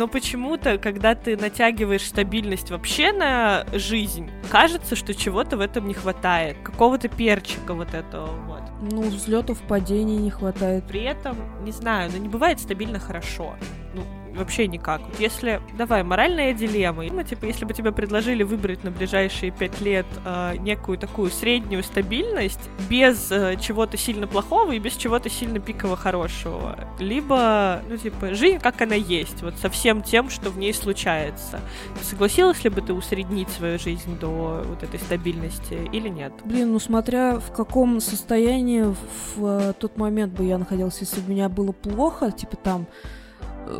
Но 0.00 0.08
почему-то, 0.08 0.78
когда 0.78 1.14
ты 1.14 1.36
натягиваешь 1.36 2.08
стабильность 2.08 2.70
вообще 2.70 3.12
на 3.12 3.66
жизнь, 3.74 4.30
кажется, 4.48 4.96
что 4.96 5.14
чего-то 5.14 5.58
в 5.58 5.60
этом 5.60 5.86
не 5.86 5.92
хватает. 5.92 6.56
Какого-то 6.62 7.10
перчика 7.10 7.74
вот 7.74 7.92
этого 7.92 8.30
вот. 8.46 8.62
Ну, 8.80 9.02
взлетов, 9.02 9.60
падений 9.60 10.16
не 10.16 10.30
хватает. 10.30 10.84
При 10.84 11.02
этом, 11.02 11.36
не 11.64 11.70
знаю, 11.70 12.10
но 12.10 12.16
не 12.16 12.30
бывает 12.30 12.60
стабильно 12.60 12.98
хорошо. 12.98 13.56
Ну, 13.92 14.02
вообще 14.34 14.66
никак. 14.66 15.00
Если, 15.18 15.60
давай, 15.76 16.02
моральная 16.02 16.52
дилемма. 16.52 17.04
Ну, 17.04 17.22
типа, 17.22 17.46
если 17.46 17.64
бы 17.64 17.74
тебе 17.74 17.92
предложили 17.92 18.42
выбрать 18.42 18.84
на 18.84 18.90
ближайшие 18.90 19.50
пять 19.50 19.80
лет 19.80 20.06
э, 20.24 20.56
некую 20.58 20.98
такую 20.98 21.30
среднюю 21.30 21.82
стабильность, 21.82 22.70
без 22.88 23.30
э, 23.30 23.56
чего-то 23.60 23.96
сильно 23.96 24.26
плохого 24.26 24.72
и 24.72 24.78
без 24.78 24.94
чего-то 24.94 25.28
сильно 25.28 25.58
пиково 25.60 25.96
хорошего. 25.96 26.78
Либо, 26.98 27.82
ну, 27.88 27.96
типа, 27.96 28.34
жизнь 28.34 28.58
как 28.60 28.80
она 28.80 28.94
есть, 28.94 29.42
вот 29.42 29.54
со 29.56 29.68
всем 29.68 30.02
тем, 30.02 30.30
что 30.30 30.50
в 30.50 30.58
ней 30.58 30.72
случается. 30.74 31.60
Согласилась 32.02 32.62
ли 32.64 32.70
бы 32.70 32.80
ты 32.80 32.92
усреднить 32.92 33.48
свою 33.48 33.78
жизнь 33.78 34.18
до 34.18 34.62
вот 34.66 34.82
этой 34.82 35.00
стабильности 35.00 35.78
или 35.92 36.08
нет? 36.08 36.32
Блин, 36.44 36.72
ну 36.72 36.78
смотря 36.78 37.38
в 37.38 37.52
каком 37.52 38.00
состоянии 38.00 38.82
в, 38.82 39.44
э, 39.44 39.72
тот 39.78 39.96
момент 39.96 40.32
бы 40.32 40.44
я 40.44 40.58
находилась, 40.58 40.98
если 41.00 41.20
бы 41.20 41.28
у 41.28 41.30
меня 41.30 41.48
было 41.48 41.72
плохо, 41.72 42.30
типа 42.30 42.56
там 42.56 42.86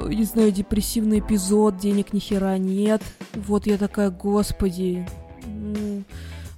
не 0.09 0.25
знаю, 0.25 0.53
депрессивный 0.53 1.21
эпизод, 1.21 1.79
денег 1.79 2.13
ни 2.13 2.19
хера 2.19 2.59
нет. 2.59 3.03
Вот 3.35 3.67
я 3.67 3.77
такая, 3.77 4.11
господи, 4.11 5.07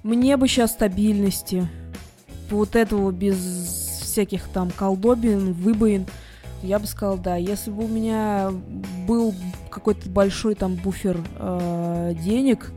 мне 0.03 0.37
бы 0.37 0.47
сейчас 0.47 0.71
стабильности. 0.71 1.67
Вот 2.49 2.75
этого 2.75 3.11
без 3.11 3.37
всяких 4.03 4.47
там 4.49 4.69
колдобин, 4.69 5.53
выбоин. 5.53 6.05
Я 6.61 6.79
бы 6.79 6.85
сказала, 6.85 7.17
да, 7.17 7.35
если 7.35 7.71
бы 7.71 7.85
у 7.85 7.87
меня 7.87 8.51
был 9.07 9.33
какой-то 9.69 10.09
большой 10.09 10.55
там 10.55 10.75
буфер 10.75 11.17
э, 11.37 12.13
денег, 12.23 12.71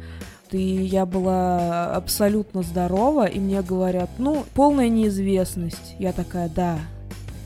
и 0.51 0.59
я 0.59 1.07
была 1.07 1.95
абсолютно 1.95 2.63
здорова, 2.63 3.27
и 3.27 3.39
мне 3.39 3.63
говорят, 3.63 4.11
ну, 4.19 4.45
полная 4.55 4.89
неизвестность. 4.89 5.95
Я 5.99 6.13
такая, 6.13 6.49
да, 6.49 6.79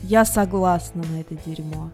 я 0.03 0.25
согласна 0.25 1.03
на 1.03 1.21
это 1.21 1.35
дерьмо. 1.45 1.91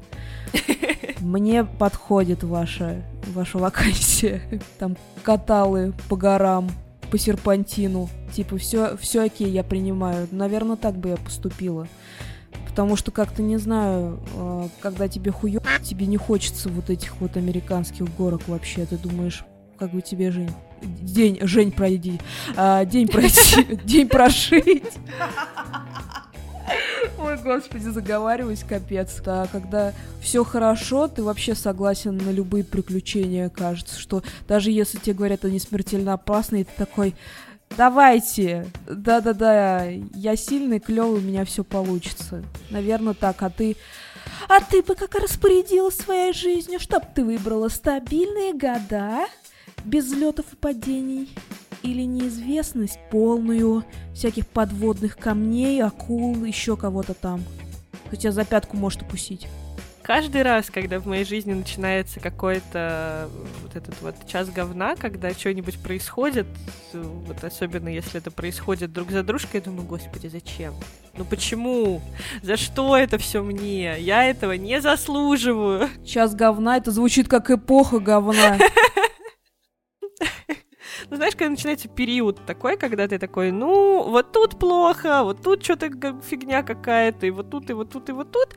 Мне 1.19 1.63
подходит 1.63 2.43
ваша, 2.43 3.03
ваша 3.27 3.57
вакансия. 3.57 4.41
Там 4.79 4.97
каталы 5.23 5.93
по 6.09 6.15
горам, 6.15 6.69
по 7.11 7.17
серпантину. 7.17 8.09
Типа, 8.33 8.57
все, 8.57 8.97
все 8.97 9.23
окей, 9.23 9.49
я 9.49 9.63
принимаю. 9.63 10.27
Наверное, 10.31 10.75
так 10.75 10.97
бы 10.97 11.09
я 11.09 11.17
поступила. 11.17 11.87
Потому 12.67 12.95
что 12.95 13.11
как-то 13.11 13.41
не 13.41 13.57
знаю, 13.57 14.19
а, 14.35 14.69
когда 14.81 15.07
тебе 15.07 15.31
хуё, 15.31 15.61
тебе 15.81 16.05
не 16.05 16.17
хочется 16.17 16.69
вот 16.69 16.89
этих 16.89 17.19
вот 17.19 17.35
американских 17.35 18.05
горок 18.15 18.41
вообще. 18.47 18.85
Ты 18.85 18.97
думаешь, 18.97 19.43
как 19.79 19.91
бы 19.91 20.01
тебе, 20.01 20.31
Жень, 20.31 20.51
день, 20.83 21.39
Жень, 21.41 21.71
пройди, 21.71 22.19
а, 22.55 22.85
день 22.85 23.07
пройти, 23.07 23.79
день 23.83 24.07
прошить. 24.07 24.93
Ой, 27.19 27.37
господи, 27.37 27.89
заговариваюсь, 27.89 28.63
капец. 28.63 29.21
Да, 29.23 29.47
когда 29.51 29.93
все 30.21 30.43
хорошо, 30.43 31.07
ты 31.07 31.23
вообще 31.23 31.55
согласен 31.55 32.17
на 32.17 32.31
любые 32.31 32.63
приключения, 32.63 33.49
кажется, 33.49 33.99
что 33.99 34.23
даже 34.47 34.71
если 34.71 34.97
тебе 34.97 35.15
говорят, 35.15 35.45
они 35.45 35.59
смертельно 35.59 36.13
опасны, 36.13 36.63
ты 36.63 36.71
такой, 36.77 37.15
Давайте. 37.75 38.67
Да-да-да, 38.87 39.85
я 39.85 40.35
сильный, 40.35 40.79
клевый, 40.79 41.19
у 41.19 41.23
меня 41.23 41.43
все 41.45 41.63
получится. 41.63 42.43
Наверное, 42.69 43.13
так, 43.13 43.43
а 43.43 43.49
ты... 43.49 43.75
А 44.47 44.61
ты 44.61 44.81
бы 44.81 44.95
как 44.95 45.15
распорядилась 45.15 45.97
своей 45.97 46.33
жизнью, 46.33 46.79
чтоб 46.79 47.03
ты 47.13 47.23
выбрала 47.23 47.69
стабильные 47.69 48.53
года, 48.53 49.25
без 49.83 50.05
взлетов 50.05 50.45
и 50.53 50.55
падений, 50.55 51.29
или 51.83 52.03
неизвестность 52.03 52.99
полную 53.11 53.83
всяких 54.13 54.47
подводных 54.47 55.17
камней, 55.17 55.81
акул, 55.83 56.43
еще 56.43 56.77
кого-то 56.77 57.13
там. 57.13 57.43
Хотя 58.09 58.31
за 58.31 58.45
пятку 58.45 58.77
может 58.77 59.01
укусить 59.01 59.47
каждый 60.07 60.41
раз, 60.41 60.69
когда 60.69 60.99
в 60.99 61.05
моей 61.05 61.25
жизни 61.25 61.53
начинается 61.53 62.21
какой-то 62.21 63.29
вот 63.61 63.75
этот 63.75 64.01
вот 64.01 64.15
час 64.25 64.49
говна, 64.49 64.95
когда 64.95 65.31
что-нибудь 65.31 65.77
происходит, 65.79 66.47
вот 66.93 67.43
особенно 67.43 67.89
если 67.89 68.21
это 68.21 68.31
происходит 68.31 68.93
друг 68.93 69.11
за 69.11 69.21
дружкой, 69.21 69.59
я 69.59 69.65
думаю, 69.65 69.85
господи, 69.85 70.27
зачем? 70.27 70.73
Ну 71.17 71.25
почему? 71.25 72.01
За 72.41 72.55
что 72.55 72.95
это 72.95 73.17
все 73.17 73.43
мне? 73.43 73.99
Я 73.99 74.23
этого 74.23 74.53
не 74.53 74.79
заслуживаю. 74.79 75.89
Час 76.05 76.35
говна, 76.35 76.77
это 76.77 76.91
звучит 76.91 77.27
как 77.27 77.51
эпоха 77.51 77.99
говна. 77.99 78.57
Ну, 81.09 81.15
знаешь, 81.15 81.35
когда 81.35 81.51
начинается 81.51 81.87
период 81.87 82.45
такой, 82.45 82.77
когда 82.77 83.07
ты 83.07 83.17
такой, 83.17 83.51
ну, 83.51 84.03
вот 84.03 84.33
тут 84.33 84.59
плохо, 84.59 85.23
вот 85.23 85.41
тут 85.41 85.63
что-то 85.63 85.89
фигня 86.21 86.63
какая-то, 86.63 87.25
и 87.25 87.29
вот 87.29 87.49
тут, 87.49 87.69
и 87.69 87.73
вот 87.73 87.91
тут, 87.91 88.09
и 88.09 88.11
вот 88.11 88.31
тут. 88.31 88.55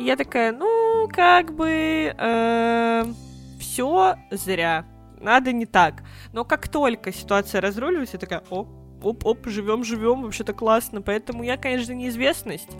И 0.00 0.04
я 0.04 0.16
такая, 0.16 0.52
ну, 0.52 1.08
как 1.12 1.54
бы, 1.54 1.68
э, 1.68 2.12
эм, 2.18 3.14
все 3.60 4.16
зря. 4.30 4.84
Надо 5.20 5.52
не 5.52 5.66
так. 5.66 6.02
Но 6.32 6.44
как 6.44 6.68
только 6.68 7.12
ситуация 7.12 7.60
разруливается, 7.60 8.16
я 8.16 8.20
такая, 8.20 8.42
о, 8.50 8.66
оп-оп, 9.02 9.46
живем-живем, 9.46 10.22
вообще-то 10.22 10.52
классно. 10.52 11.02
Поэтому 11.02 11.42
я, 11.42 11.56
конечно, 11.56 11.92
неизвестность. 11.92 12.70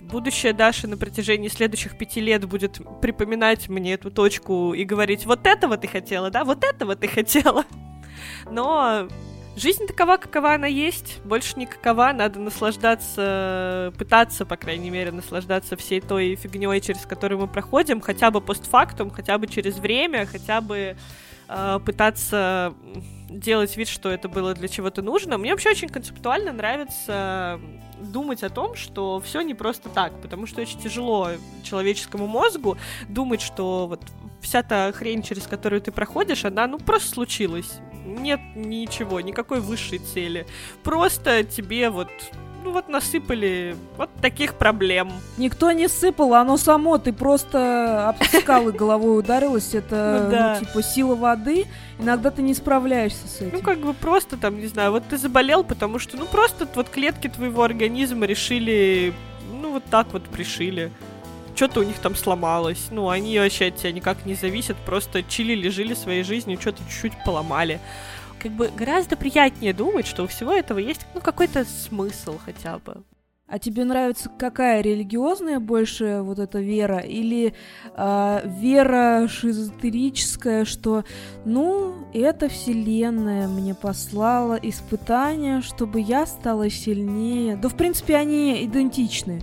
Будущая 0.00 0.52
Даша 0.52 0.88
на 0.88 0.96
протяжении 0.96 1.48
следующих 1.48 1.98
пяти 1.98 2.20
лет 2.20 2.46
будет 2.46 2.80
припоминать 3.00 3.68
мне 3.68 3.94
эту 3.94 4.10
точку 4.10 4.72
и 4.72 4.84
говорить, 4.84 5.26
вот 5.26 5.46
этого 5.46 5.76
ты 5.76 5.88
хотела, 5.88 6.30
да, 6.30 6.44
вот 6.44 6.64
этого 6.64 6.96
ты 6.96 7.08
хотела. 7.08 7.64
Но 8.50 9.08
жизнь 9.56 9.86
такова, 9.86 10.16
какова 10.16 10.54
она 10.54 10.66
есть, 10.66 11.20
больше 11.24 11.58
не 11.58 11.66
какова, 11.66 12.12
надо 12.12 12.40
наслаждаться, 12.40 13.92
пытаться, 13.98 14.46
по 14.46 14.56
крайней 14.56 14.90
мере, 14.90 15.10
наслаждаться 15.12 15.76
всей 15.76 16.00
той 16.00 16.34
фигней, 16.36 16.80
через 16.80 17.06
которую 17.06 17.40
мы 17.40 17.48
проходим, 17.48 18.00
хотя 18.00 18.30
бы 18.30 18.40
постфактум, 18.40 19.10
хотя 19.10 19.38
бы 19.38 19.46
через 19.46 19.78
время, 19.78 20.26
хотя 20.26 20.60
бы 20.60 20.96
э, 21.48 21.80
пытаться 21.84 22.74
делать 23.28 23.76
вид, 23.76 23.88
что 23.88 24.10
это 24.10 24.28
было 24.28 24.54
для 24.54 24.68
чего-то 24.68 25.02
нужно. 25.02 25.38
Мне 25.38 25.52
вообще 25.52 25.70
очень 25.70 25.88
концептуально 25.88 26.52
нравится 26.52 27.60
думать 28.00 28.42
о 28.42 28.50
том, 28.50 28.74
что 28.74 29.20
все 29.20 29.42
не 29.42 29.54
просто 29.54 29.88
так, 29.88 30.20
потому 30.20 30.46
что 30.46 30.60
очень 30.60 30.80
тяжело 30.80 31.30
человеческому 31.62 32.26
мозгу 32.26 32.76
думать, 33.08 33.40
что 33.40 33.86
вот 33.86 34.02
вся 34.40 34.62
та 34.62 34.90
хрень, 34.92 35.22
через 35.22 35.46
которую 35.46 35.80
ты 35.80 35.92
проходишь, 35.92 36.44
она, 36.44 36.66
ну, 36.66 36.78
просто 36.78 37.08
случилась. 37.08 37.78
Нет 38.04 38.40
ничего, 38.54 39.20
никакой 39.20 39.60
высшей 39.60 39.98
цели. 39.98 40.46
Просто 40.82 41.44
тебе 41.44 41.90
вот 41.90 42.08
ну 42.64 42.70
вот 42.70 42.88
насыпали 42.88 43.76
вот 43.96 44.10
таких 44.20 44.54
проблем. 44.54 45.10
Никто 45.36 45.72
не 45.72 45.88
сыпал, 45.88 46.34
оно 46.34 46.56
само, 46.56 46.98
ты 46.98 47.12
просто 47.12 48.10
об 48.10 48.22
скалы 48.24 48.72
головой 48.72 49.18
ударилась, 49.18 49.74
это, 49.74 50.22
ну, 50.24 50.30
да. 50.30 50.58
ну, 50.60 50.66
типа, 50.66 50.82
сила 50.82 51.14
воды, 51.14 51.66
иногда 51.98 52.30
ты 52.30 52.42
не 52.42 52.54
справляешься 52.54 53.26
с 53.26 53.40
этим. 53.40 53.50
Ну, 53.52 53.62
как 53.62 53.78
бы 53.78 53.94
просто 53.94 54.36
там, 54.36 54.58
не 54.58 54.66
знаю, 54.66 54.92
вот 54.92 55.04
ты 55.08 55.18
заболел, 55.18 55.64
потому 55.64 55.98
что, 55.98 56.16
ну, 56.16 56.26
просто 56.26 56.68
вот 56.74 56.88
клетки 56.88 57.28
твоего 57.28 57.62
организма 57.62 58.26
решили, 58.26 59.12
ну, 59.50 59.72
вот 59.72 59.84
так 59.84 60.12
вот 60.12 60.24
пришили 60.24 60.92
что-то 61.54 61.80
у 61.80 61.82
них 61.82 61.98
там 61.98 62.14
сломалось. 62.14 62.88
Ну, 62.90 63.08
они 63.08 63.38
вообще 63.38 63.66
от 63.66 63.76
тебя 63.76 63.92
никак 63.92 64.24
не 64.26 64.34
зависят, 64.34 64.76
просто 64.78 65.22
чилили, 65.22 65.68
жили 65.68 65.94
своей 65.94 66.22
жизнью, 66.22 66.60
что-то 66.60 66.82
чуть-чуть 66.88 67.24
поломали. 67.24 67.80
Как 68.38 68.52
бы 68.52 68.70
гораздо 68.74 69.16
приятнее 69.16 69.72
думать, 69.72 70.06
что 70.06 70.24
у 70.24 70.26
всего 70.26 70.52
этого 70.52 70.78
есть, 70.78 71.06
ну, 71.14 71.20
какой-то 71.20 71.64
смысл 71.64 72.38
хотя 72.44 72.78
бы. 72.78 73.02
А 73.52 73.58
тебе 73.58 73.84
нравится 73.84 74.30
какая 74.38 74.80
религиозная 74.80 75.60
больше 75.60 76.20
вот 76.22 76.38
эта 76.38 76.58
вера 76.58 77.00
или 77.00 77.52
э, 77.94 78.40
вера 78.46 79.28
шизотерическая, 79.28 80.64
что 80.64 81.04
ну 81.44 81.92
эта 82.14 82.48
вселенная 82.48 83.48
мне 83.48 83.74
послала 83.74 84.54
испытания, 84.54 85.60
чтобы 85.60 86.00
я 86.00 86.24
стала 86.24 86.70
сильнее. 86.70 87.56
Да 87.56 87.68
в 87.68 87.76
принципе 87.76 88.16
они 88.16 88.64
идентичны. 88.64 89.40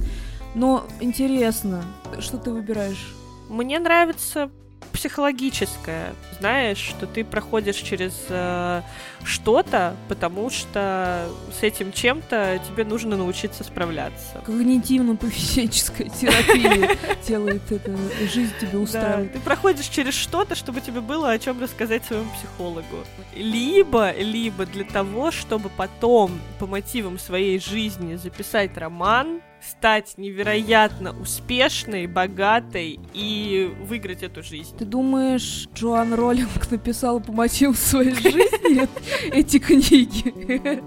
Но 0.55 0.85
интересно, 0.99 1.83
что 2.19 2.37
ты 2.37 2.51
выбираешь? 2.51 3.13
Мне 3.49 3.79
нравится 3.79 4.49
психологическое, 4.91 6.13
знаешь, 6.39 6.77
что 6.77 7.05
ты 7.07 7.23
проходишь 7.23 7.77
через 7.77 8.13
э, 8.29 8.81
что-то, 9.23 9.95
потому 10.07 10.49
что 10.49 11.29
с 11.57 11.63
этим 11.63 11.91
чем-то 11.91 12.59
тебе 12.67 12.83
нужно 12.83 13.15
научиться 13.15 13.63
справляться. 13.63 14.41
Когнитивно-поведенческая 14.45 16.09
терапия 16.09 16.97
делает 17.27 17.71
это, 17.71 17.95
жизнь 18.27 18.53
тебе 18.59 18.79
устраивает. 18.79 19.33
ты 19.33 19.39
проходишь 19.39 19.87
через 19.87 20.15
что-то, 20.15 20.55
чтобы 20.55 20.81
тебе 20.81 21.01
было 21.01 21.31
о 21.31 21.39
чем 21.39 21.61
рассказать 21.61 22.03
своему 22.05 22.29
психологу. 22.31 23.05
Либо, 23.35 24.11
либо 24.11 24.65
для 24.65 24.83
того, 24.83 25.31
чтобы 25.31 25.69
потом 25.69 26.39
по 26.59 26.67
мотивам 26.67 27.19
своей 27.19 27.59
жизни 27.59 28.15
записать 28.15 28.77
роман, 28.77 29.41
стать 29.61 30.17
невероятно 30.17 31.19
успешной, 31.19 32.07
богатой 32.07 32.99
и 33.13 33.73
выиграть 33.81 34.23
эту 34.23 34.43
жизнь. 34.43 34.75
Ты 34.77 34.85
думаешь, 34.85 35.67
Джоан 35.73 36.13
Роллинг 36.13 36.69
написала 36.71 37.19
по 37.19 37.31
мотивам 37.31 37.75
своей 37.75 38.13
жизни 38.13 38.87
эти 39.33 39.59
книги? 39.59 40.81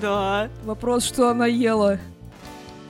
Да. 0.00 0.50
Вопрос, 0.64 1.04
что 1.04 1.28
она 1.28 1.46
ела. 1.46 1.98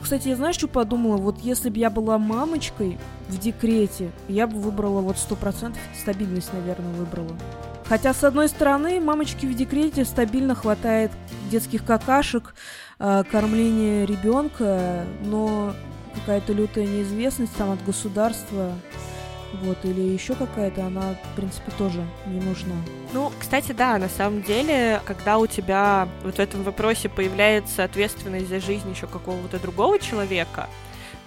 Кстати, 0.01 0.29
я 0.29 0.37
знаешь, 0.37 0.57
что 0.57 0.69
подумала? 0.69 1.17
Вот 1.17 1.41
если 1.41 1.69
бы 1.69 1.79
я 1.79 1.91
была 1.91 2.19
мамочкой 2.19 2.99
в 3.29 3.39
декрете, 3.39 4.11
я 4.29 4.47
бы 4.47 4.59
выбрала 4.61 5.01
вот 5.01 5.19
сто 5.19 5.35
процентов 5.35 5.81
стабильность, 6.01 6.53
наверное, 6.53 6.93
выбрала. 6.93 7.37
Хотя, 7.89 8.13
с 8.15 8.25
одной 8.25 8.49
стороны, 8.49 9.01
мамочки 9.01 9.47
в 9.47 9.55
декрете 9.55 10.05
стабильно 10.05 10.55
хватает 10.55 11.13
детских 11.51 11.85
какашек, 11.85 12.55
э, 12.99 13.25
кормления 13.31 14.05
ребенка, 14.05 15.05
но 15.23 15.75
какая-то 16.15 16.53
лютая 16.53 16.87
неизвестность 16.87 17.55
там 17.57 17.71
от 17.71 17.85
государства, 17.85 18.73
вот, 19.63 19.79
или 19.85 20.01
еще 20.01 20.35
какая-то, 20.35 20.87
она, 20.87 21.15
в 21.33 21.37
принципе, 21.37 21.71
тоже 21.79 22.05
не 22.27 22.41
нужна. 22.41 22.75
Ну, 23.13 23.33
кстати, 23.39 23.73
да, 23.73 23.99
на 23.99 24.09
самом 24.09 24.43
деле, 24.43 25.01
когда 25.05 25.39
у 25.39 25.47
тебя 25.47 26.09
вот 26.23 26.37
в 26.37 26.39
этом 26.39 26.63
вопросе 26.63 27.09
появляется 27.09 27.85
ответственность 27.85 28.49
за 28.49 28.61
жизнь 28.61 28.91
еще 28.91 29.07
какого-то 29.07 29.59
другого 29.59 29.99
человека, 29.99 30.69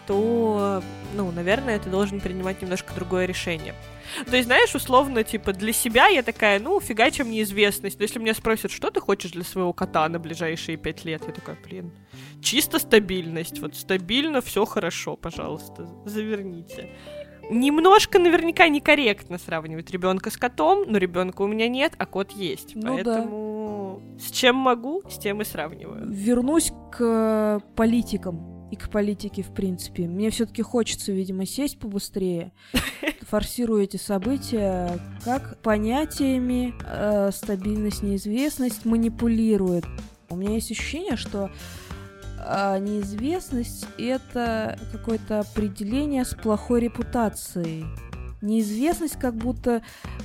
то, 0.06 0.82
ну, 1.14 1.32
наверное, 1.32 1.80
ты 1.80 1.90
должен 1.90 2.20
принимать 2.20 2.62
немножко 2.62 2.94
другое 2.94 3.26
решение. 3.26 3.76
То 4.30 4.36
есть, 4.36 4.48
знаешь, 4.48 4.76
условно, 4.76 5.24
типа, 5.24 5.54
для 5.54 5.74
себя 5.74 6.08
я 6.08 6.24
такая, 6.24 6.60
ну, 6.60 6.80
фига 6.80 7.12
чем 7.12 7.30
неизвестность. 7.30 8.00
Но 8.00 8.04
если 8.04 8.20
меня 8.20 8.34
спросят, 8.34 8.72
что 8.72 8.90
ты 8.90 9.00
хочешь 9.00 9.32
для 9.32 9.44
своего 9.44 9.74
кота 9.74 10.08
на 10.10 10.20
ближайшие 10.20 10.78
пять 10.78 11.06
лет, 11.06 11.24
я 11.26 11.34
такая, 11.34 11.58
блин, 11.64 11.92
чисто 12.42 12.80
стабильность. 12.80 13.60
Вот 13.60 13.76
стабильно, 13.76 14.42
все 14.42 14.66
хорошо, 14.66 15.16
пожалуйста, 15.16 15.90
заверните. 16.06 16.90
Немножко 17.50 18.20
наверняка 18.20 18.68
некорректно 18.68 19.40
сравнивать 19.40 19.90
ребенка 19.90 20.30
с 20.30 20.38
котом, 20.38 20.86
но 20.88 21.00
ребенка 21.00 21.42
у 21.42 21.48
меня 21.48 21.68
нет, 21.68 21.94
а 21.98 22.06
кот 22.06 22.32
есть. 22.32 22.76
Ну, 22.76 22.94
поэтому 22.94 23.54
да. 23.56 23.59
С 24.20 24.32
чем 24.32 24.56
могу, 24.56 25.02
с 25.10 25.18
тем 25.18 25.42
и 25.42 25.46
сравниваю. 25.46 26.10
Вернусь 26.10 26.72
к 26.92 27.62
политикам 27.76 28.70
и 28.70 28.76
к 28.76 28.90
политике 28.90 29.42
в 29.42 29.54
принципе. 29.54 30.08
Мне 30.08 30.30
все-таки 30.30 30.62
хочется, 30.62 31.12
видимо, 31.12 31.46
сесть 31.46 31.80
побыстрее, 31.80 32.52
форсирую 33.22 33.84
эти 33.84 33.98
события, 33.98 35.00
как 35.24 35.62
понятиями 35.62 36.74
э, 36.86 37.32
стабильность, 37.32 38.04
неизвестность 38.04 38.86
манипулирует. 38.86 39.86
У 40.30 40.36
меня 40.36 40.56
есть 40.56 40.72
ощущение, 40.72 41.16
что 41.16 41.50
э, 42.40 42.80
неизвестность 42.80 43.88
это 43.98 44.78
какое-то 44.92 45.40
определение 45.40 46.26
с 46.26 46.36
плохой 46.36 46.82
репутацией. 46.82 47.86
Неизвестность 48.42 49.20
как 49.20 49.36
будто 49.36 49.82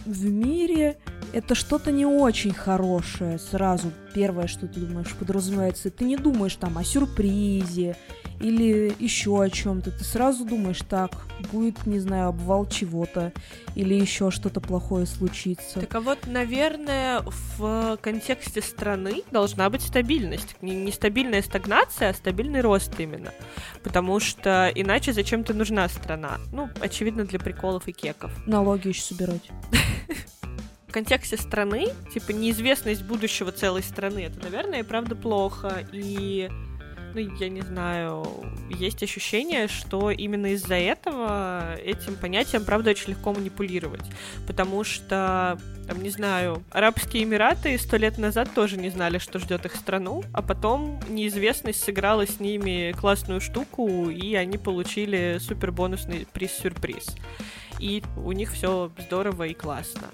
в 0.07 0.25
мире 0.25 0.99
это 1.33 1.55
что-то 1.55 1.91
не 1.91 2.07
очень 2.07 2.55
хорошее 2.55 3.39
сразу. 3.39 3.91
Первое, 4.15 4.47
что 4.47 4.69
ты 4.69 4.81
думаешь, 4.81 5.13
подразумевается. 5.15 5.91
Ты 5.91 6.05
не 6.05 6.17
думаешь 6.17 6.55
там 6.55 6.79
о 6.79 6.85
сюрпризе 6.85 7.97
или 8.41 8.95
еще 8.99 9.43
о 9.43 9.49
чем-то, 9.49 9.91
ты 9.91 10.05
сразу 10.05 10.45
думаешь, 10.45 10.81
так, 10.89 11.13
будет, 11.53 11.87
не 11.87 11.99
знаю, 11.99 12.29
обвал 12.29 12.67
чего-то, 12.67 13.33
или 13.75 13.95
еще 13.95 14.31
что-то 14.31 14.61
плохое 14.61 15.07
случится. 15.07 15.81
Так 15.81 15.95
а 15.95 16.01
вот, 16.01 16.27
наверное, 16.27 17.23
в 17.59 17.99
контексте 18.01 18.63
страны 18.63 19.23
должна 19.31 19.69
быть 19.71 19.83
стабильность. 19.83 20.57
Не, 20.61 20.75
не 20.75 20.93
стабильная 20.93 21.43
стагнация, 21.43 22.11
а 22.11 22.15
стабильный 22.15 22.61
рост 22.61 22.93
именно. 22.99 23.33
Потому 23.83 24.21
что 24.21 24.71
иначе 24.75 25.13
зачем-то 25.13 25.55
нужна 25.55 25.89
страна? 25.89 26.39
Ну, 26.53 26.69
очевидно, 26.81 27.25
для 27.25 27.39
приколов 27.39 27.89
и 27.89 27.93
кеков. 27.93 28.33
Налоги 28.47 28.89
еще 28.89 29.03
собирать. 29.03 29.51
В 30.87 30.93
контексте 30.93 31.37
страны, 31.37 31.89
типа, 32.13 32.31
неизвестность 32.31 33.03
будущего 33.03 33.51
целой 33.51 33.83
страны, 33.83 34.21
это, 34.21 34.41
наверное, 34.45 34.81
и 34.81 34.83
правда 34.85 35.17
плохо. 35.17 35.85
И 35.93 36.49
ну, 37.15 37.21
я 37.21 37.49
не 37.49 37.61
знаю, 37.61 38.27
есть 38.69 39.03
ощущение, 39.03 39.69
что 39.69 40.11
именно 40.11 40.53
из-за 40.55 40.75
этого 40.75 41.77
этим 41.77 42.17
понятием, 42.17 42.65
правда, 42.65 42.91
очень 42.91 43.11
легко 43.11 43.33
манипулировать. 43.33 44.05
Потому 44.47 44.83
что, 44.85 45.59
там, 45.87 46.03
не 46.03 46.11
знаю, 46.11 46.63
Арабские 46.71 47.23
Эмираты 47.23 47.79
сто 47.79 47.97
лет 47.97 48.19
назад 48.19 48.53
тоже 48.55 48.77
не 48.77 48.91
знали, 48.91 49.19
что 49.19 49.39
ждет 49.39 49.65
их 49.65 49.77
страну, 49.77 50.25
а 50.33 50.43
потом 50.43 50.99
неизвестность 51.09 51.85
сыграла 51.85 52.27
с 52.27 52.41
ними 52.41 52.93
классную 52.99 53.41
штуку, 53.41 54.11
и 54.11 54.35
они 54.35 54.59
получили 54.59 55.39
супер 55.41 55.71
бонусный 55.71 56.27
приз-сюрприз. 56.33 57.17
И 57.79 58.03
у 58.17 58.33
них 58.33 58.53
все 58.53 58.91
здорово 58.99 59.45
и 59.45 59.55
классно. 59.55 60.11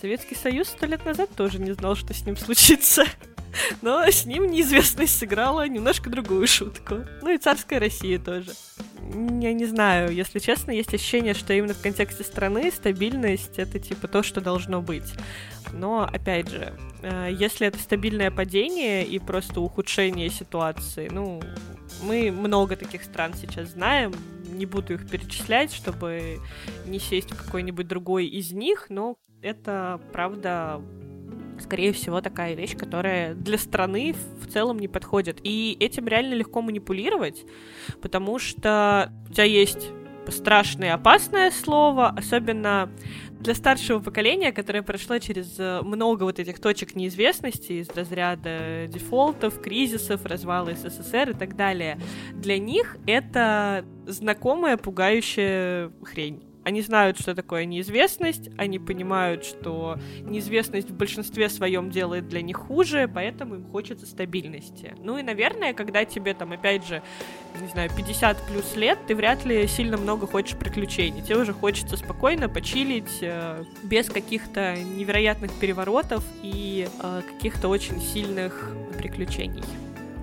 Советский 0.00 0.36
Союз 0.36 0.68
сто 0.68 0.86
лет 0.86 1.04
назад 1.04 1.30
тоже 1.36 1.58
не 1.58 1.72
знал, 1.72 1.96
что 1.96 2.14
с 2.14 2.24
ним 2.24 2.36
случится. 2.36 3.04
Но 3.82 4.04
с 4.04 4.24
ним 4.24 4.50
неизвестность 4.50 5.18
сыграла 5.18 5.66
немножко 5.68 6.10
другую 6.10 6.46
шутку. 6.46 6.96
Ну 7.22 7.34
и 7.34 7.38
царская 7.38 7.80
Россия 7.80 8.18
тоже. 8.18 8.52
Я 9.00 9.52
не 9.52 9.64
знаю, 9.64 10.12
если 10.12 10.38
честно, 10.38 10.70
есть 10.70 10.92
ощущение, 10.92 11.34
что 11.34 11.52
именно 11.52 11.74
в 11.74 11.80
контексте 11.80 12.24
страны 12.24 12.70
стабильность— 12.70 13.54
это 13.58 13.78
типа 13.78 14.06
то, 14.08 14.22
что 14.22 14.40
должно 14.40 14.82
быть. 14.82 15.12
Но, 15.72 16.02
опять 16.02 16.48
же, 16.48 16.74
э, 17.02 17.30
если 17.32 17.66
это 17.66 17.78
стабильное 17.78 18.30
падение 18.30 19.06
и 19.06 19.18
просто 19.18 19.60
ухудшение 19.60 20.28
ситуации, 20.28 21.08
ну, 21.10 21.40
мы 22.02 22.30
много 22.30 22.76
таких 22.76 23.02
стран 23.02 23.34
сейчас 23.34 23.70
знаем, 23.70 24.12
не 24.46 24.66
буду 24.66 24.94
их 24.94 25.08
перечислять, 25.08 25.72
чтобы 25.72 26.38
не 26.86 26.98
сесть 26.98 27.30
в 27.30 27.44
какой-нибудь 27.44 27.86
другой 27.86 28.26
из 28.26 28.52
них, 28.52 28.86
но 28.88 29.16
это, 29.42 30.00
правда, 30.12 30.80
скорее 31.60 31.92
всего, 31.92 32.20
такая 32.20 32.54
вещь, 32.54 32.76
которая 32.76 33.34
для 33.34 33.58
страны 33.58 34.14
в 34.40 34.46
целом 34.46 34.78
не 34.78 34.88
подходит. 34.88 35.40
И 35.42 35.76
этим 35.80 36.06
реально 36.06 36.34
легко 36.34 36.62
манипулировать, 36.62 37.44
потому 38.00 38.38
что 38.38 39.12
у 39.28 39.32
тебя 39.32 39.44
есть 39.44 39.90
страшное 40.28 40.94
опасное 40.94 41.50
слово, 41.50 42.08
особенно 42.08 42.90
для 43.40 43.54
старшего 43.54 44.00
поколения, 44.00 44.52
которое 44.52 44.82
прошло 44.82 45.18
через 45.18 45.54
э, 45.58 45.80
много 45.82 46.24
вот 46.24 46.38
этих 46.38 46.60
точек 46.60 46.94
неизвестности 46.96 47.72
из 47.72 47.88
разряда 47.90 48.86
дефолтов, 48.88 49.60
кризисов, 49.60 50.24
развала 50.24 50.74
СССР 50.74 51.30
и 51.30 51.34
так 51.34 51.56
далее. 51.56 51.98
Для 52.32 52.58
них 52.58 52.96
это 53.06 53.84
знакомая 54.06 54.76
пугающая 54.76 55.92
хрень. 56.02 56.47
Они 56.68 56.82
знают, 56.82 57.18
что 57.18 57.34
такое 57.34 57.64
неизвестность, 57.64 58.50
они 58.58 58.78
понимают, 58.78 59.42
что 59.42 59.98
неизвестность 60.20 60.90
в 60.90 60.94
большинстве 60.94 61.48
своем 61.48 61.88
делает 61.90 62.28
для 62.28 62.42
них 62.42 62.58
хуже, 62.58 63.10
поэтому 63.12 63.54
им 63.54 63.64
хочется 63.64 64.04
стабильности. 64.04 64.94
Ну 64.98 65.16
и, 65.16 65.22
наверное, 65.22 65.72
когда 65.72 66.04
тебе 66.04 66.34
там, 66.34 66.52
опять 66.52 66.86
же, 66.86 67.02
не 67.58 67.68
знаю, 67.68 67.88
50 67.96 68.46
плюс 68.48 68.76
лет, 68.76 68.98
ты 69.06 69.16
вряд 69.16 69.46
ли 69.46 69.66
сильно 69.66 69.96
много 69.96 70.26
хочешь 70.26 70.58
приключений. 70.58 71.22
Тебе 71.22 71.38
уже 71.38 71.54
хочется 71.54 71.96
спокойно 71.96 72.50
почилить, 72.50 73.16
э, 73.22 73.64
без 73.84 74.10
каких-то 74.10 74.76
невероятных 74.76 75.50
переворотов 75.52 76.22
и 76.42 76.86
э, 77.02 77.22
каких-то 77.32 77.68
очень 77.68 77.98
сильных 77.98 78.74
приключений. 78.98 79.64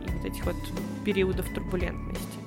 И 0.06 0.12
вот 0.12 0.26
этих 0.26 0.46
вот 0.46 0.58
периодов 1.04 1.52
турбулентности 1.56 2.45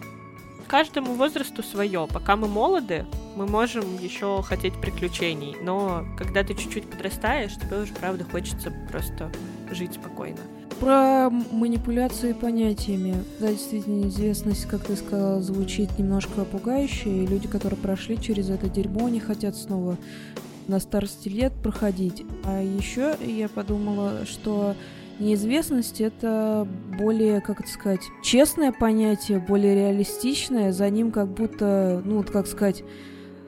каждому 0.69 1.15
возрасту 1.15 1.63
свое. 1.63 2.07
Пока 2.13 2.37
мы 2.37 2.47
молоды, 2.47 3.07
мы 3.35 3.47
можем 3.47 3.99
еще 3.99 4.43
хотеть 4.43 4.81
приключений, 4.81 5.57
но 5.63 6.05
когда 6.17 6.45
ты 6.45 6.55
чуть-чуть 6.55 6.89
подрастаешь, 6.89 7.55
тебе 7.55 7.79
уже, 7.83 7.93
правда, 7.95 8.25
хочется 8.25 8.73
просто 8.91 9.33
жить 9.71 9.95
спокойно. 9.95 10.39
Про 10.79 11.31
манипуляции 11.31 12.33
понятиями. 12.33 13.17
Да, 13.41 13.49
действительно, 13.49 14.05
неизвестность, 14.05 14.67
как 14.67 14.85
ты 14.85 14.95
сказала, 14.95 15.43
звучит 15.43 15.99
немножко 15.99 16.45
пугающе, 16.45 17.11
и 17.11 17.27
люди, 17.27 17.49
которые 17.49 17.79
прошли 17.81 18.21
через 18.21 18.49
это 18.49 18.69
дерьмо, 18.69 19.09
не 19.09 19.19
хотят 19.19 19.57
снова 19.57 19.97
на 20.69 20.79
старости 20.79 21.29
лет 21.29 21.53
проходить. 21.63 22.25
А 22.45 22.63
еще 22.63 23.17
я 23.25 23.49
подумала, 23.49 24.25
что 24.27 24.77
Неизвестность— 25.19 26.01
это 26.03 26.67
более, 26.97 27.41
как 27.41 27.61
это 27.61 27.69
сказать, 27.69 28.03
честное 28.23 28.71
понятие, 28.71 29.41
более 29.41 29.75
реалистичное. 29.75 30.73
За 30.73 30.89
ним 30.91 31.11
как 31.11 31.29
будто, 31.29 32.01
ну 32.05 32.19
вот 32.19 32.31
как 32.31 32.47
сказать, 32.47 32.85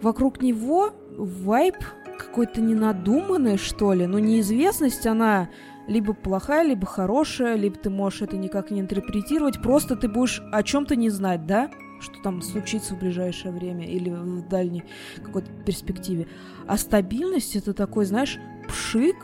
вокруг 0.03 0.43
него 0.43 0.91
вайп 1.17 1.77
какой-то 2.19 2.61
ненадуманный, 2.61 3.57
что 3.57 3.93
ли. 3.93 4.07
Но 4.07 4.19
неизвестность, 4.19 5.07
она 5.07 5.49
либо 5.87 6.13
плохая, 6.13 6.65
либо 6.65 6.87
хорошая, 6.87 7.57
либо 7.57 7.77
ты 7.77 7.89
можешь 7.89 8.23
это 8.23 8.37
никак 8.37 8.71
не 8.71 8.81
интерпретировать. 8.81 9.63
Просто 9.63 9.97
ты 9.97 10.09
будешь 10.09 10.43
о 10.53 10.63
чем-то 10.63 10.97
не 10.97 11.09
знать, 11.11 11.47
да? 11.47 11.71
Что 12.01 12.21
там 12.23 12.43
случится 12.43 12.95
в 12.95 12.99
ближайшее 12.99 13.53
время 13.53 13.87
или 13.87 14.11
в 14.11 14.49
дальней 14.49 14.85
какой-то 15.23 15.51
перспективе. 15.65 16.27
А 16.67 16.77
стабильность 16.77 17.57
это 17.57 17.75
такой, 17.75 18.07
знаешь, 18.07 18.39
пшик, 18.69 19.17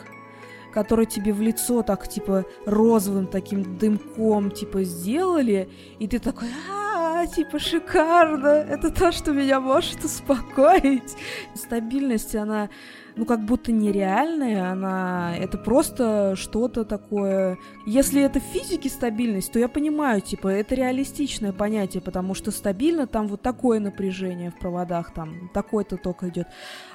который 0.76 1.06
тебе 1.06 1.32
в 1.32 1.40
лицо 1.40 1.82
так, 1.82 2.06
типа, 2.06 2.44
розовым 2.66 3.26
таким 3.26 3.78
дымком, 3.78 4.50
типа, 4.50 4.84
сделали, 4.84 5.70
и 5.98 6.06
ты 6.06 6.18
такой, 6.18 6.48
а, 6.70 6.85
типа, 7.26 7.58
шикарно, 7.58 8.48
это 8.48 8.90
то, 8.90 9.12
что 9.12 9.32
меня 9.32 9.60
может 9.60 10.04
успокоить. 10.04 11.16
Стабильность, 11.54 12.34
она 12.34 12.68
ну, 13.16 13.24
как 13.24 13.46
будто 13.46 13.72
нереальная, 13.72 14.70
она... 14.70 15.34
Это 15.36 15.56
просто 15.56 16.36
что-то 16.36 16.84
такое... 16.84 17.56
Если 17.86 18.22
это 18.22 18.40
в 18.40 18.42
физике 18.42 18.90
стабильность, 18.90 19.50
то 19.52 19.58
я 19.58 19.68
понимаю, 19.68 20.20
типа, 20.20 20.48
это 20.48 20.74
реалистичное 20.74 21.52
понятие, 21.52 22.02
потому 22.02 22.34
что 22.34 22.50
стабильно 22.50 23.06
там 23.06 23.26
вот 23.26 23.40
такое 23.40 23.80
напряжение 23.80 24.50
в 24.50 24.58
проводах, 24.58 25.14
там 25.14 25.50
такой-то 25.54 25.96
ток 25.96 26.24
идет. 26.24 26.46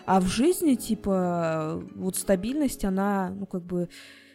А 0.06 0.22
в 0.22 0.28
жизни, 0.28 0.76
типа, 0.76 1.82
вот 1.96 2.16
стабильность, 2.16 2.86
она, 2.86 3.32
ну, 3.36 3.48
как 3.48 3.64
бы 3.64 3.90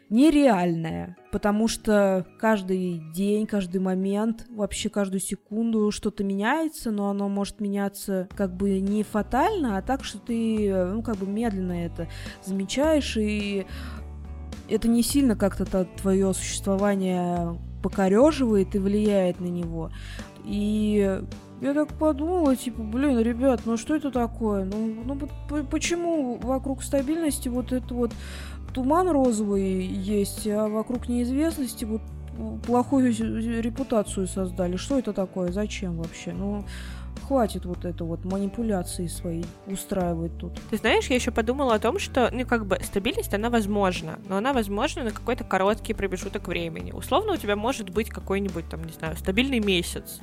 нереальная, 0.08 1.16
потому 1.32 1.68
что 1.68 2.26
каждый 2.38 3.02
день, 3.12 3.46
каждый 3.46 3.80
момент, 3.80 4.46
вообще 4.50 4.88
каждую 4.88 5.20
секунду 5.20 5.90
что-то 5.90 6.22
меняется, 6.24 6.90
но 6.90 7.10
оно 7.10 7.28
может 7.28 7.60
меняться 7.60 8.28
как 8.36 8.54
бы 8.54 8.80
не 8.80 9.02
фатально, 9.02 9.78
а 9.78 9.82
так, 9.82 10.04
что 10.04 10.18
ты, 10.18 10.72
ну, 10.92 11.02
как 11.02 11.16
бы 11.16 11.26
медленно 11.26 11.72
это 11.72 12.08
замечаешь, 12.44 13.16
и 13.16 13.66
это 14.68 14.88
не 14.88 15.02
сильно 15.02 15.36
как-то 15.36 15.84
твое 15.84 16.32
существование 16.34 17.58
покореживает 17.82 18.74
и 18.74 18.78
влияет 18.78 19.40
на 19.40 19.46
него. 19.46 19.90
И 20.44 21.20
я 21.60 21.74
так 21.74 21.94
подумала, 21.94 22.54
типа, 22.54 22.82
блин, 22.82 23.18
ребят, 23.18 23.62
ну 23.64 23.76
что 23.76 23.96
это 23.96 24.10
такое? 24.10 24.64
Ну, 24.64 25.02
ну 25.04 25.64
почему 25.70 26.38
вокруг 26.38 26.82
стабильности 26.82 27.48
вот 27.48 27.72
это 27.72 27.94
вот 27.94 28.12
туман 28.76 29.08
розовый 29.08 29.86
есть, 29.86 30.46
а 30.46 30.68
вокруг 30.68 31.08
неизвестности 31.08 31.86
вот 31.86 32.02
плохую 32.66 33.10
репутацию 33.62 34.26
создали. 34.26 34.76
Что 34.76 34.98
это 34.98 35.14
такое? 35.14 35.50
Зачем 35.50 35.96
вообще? 35.96 36.34
Ну, 36.34 36.62
хватит 37.26 37.64
вот 37.64 37.84
это 37.84 38.04
вот 38.04 38.24
манипуляции 38.24 39.06
свои 39.08 39.42
устраивать 39.66 40.38
тут. 40.38 40.60
Ты 40.70 40.76
знаешь, 40.76 41.06
я 41.06 41.16
еще 41.16 41.30
подумала 41.30 41.74
о 41.74 41.78
том, 41.78 41.98
что, 41.98 42.30
ну, 42.32 42.46
как 42.46 42.66
бы, 42.66 42.78
стабильность, 42.82 43.34
она 43.34 43.50
возможна, 43.50 44.18
но 44.28 44.36
она 44.36 44.52
возможна 44.52 45.04
на 45.04 45.10
какой-то 45.10 45.44
короткий 45.44 45.94
промежуток 45.94 46.46
времени. 46.48 46.92
Условно, 46.92 47.32
у 47.32 47.36
тебя 47.36 47.56
может 47.56 47.90
быть 47.90 48.10
какой-нибудь, 48.10 48.68
там, 48.68 48.84
не 48.84 48.92
знаю, 48.92 49.16
стабильный 49.16 49.60
месяц, 49.60 50.20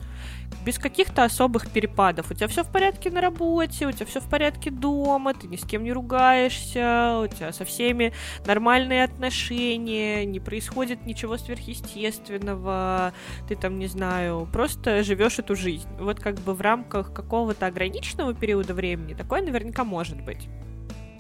без 0.66 0.78
каких-то 0.78 1.24
особых 1.24 1.70
перепадов. 1.70 2.32
У 2.32 2.34
тебя 2.34 2.48
все 2.48 2.64
в 2.64 2.72
порядке 2.72 3.10
на 3.10 3.22
работе, 3.22 3.88
у 3.88 3.92
тебя 3.92 4.06
все 4.06 4.22
в 4.22 4.30
порядке 4.30 4.72
дома, 4.72 5.34
ты 5.34 5.48
ни 5.48 5.58
с 5.58 5.66
кем 5.66 5.84
не 5.84 5.92
ругаешься, 5.92 7.22
у 7.24 7.28
тебя 7.28 7.52
со 7.52 7.66
всеми 7.66 8.14
нормальные 8.46 9.04
отношения, 9.04 10.26
не 10.26 10.40
происходит 10.40 11.06
ничего 11.06 11.38
сверхъестественного, 11.38 13.14
ты 13.48 13.56
там, 13.56 13.78
не 13.80 13.88
знаю, 13.88 14.48
просто 14.52 15.04
живешь 15.04 15.40
эту 15.40 15.56
жизнь. 15.56 15.88
Вот 16.00 16.20
как 16.20 16.36
бы 16.36 16.54
в 16.54 16.62
рамках 16.62 16.93
какого-то 17.02 17.66
ограниченного 17.66 18.34
периода 18.34 18.74
времени 18.74 19.14
такое 19.14 19.42
наверняка 19.42 19.84
может 19.84 20.22
быть. 20.22 20.48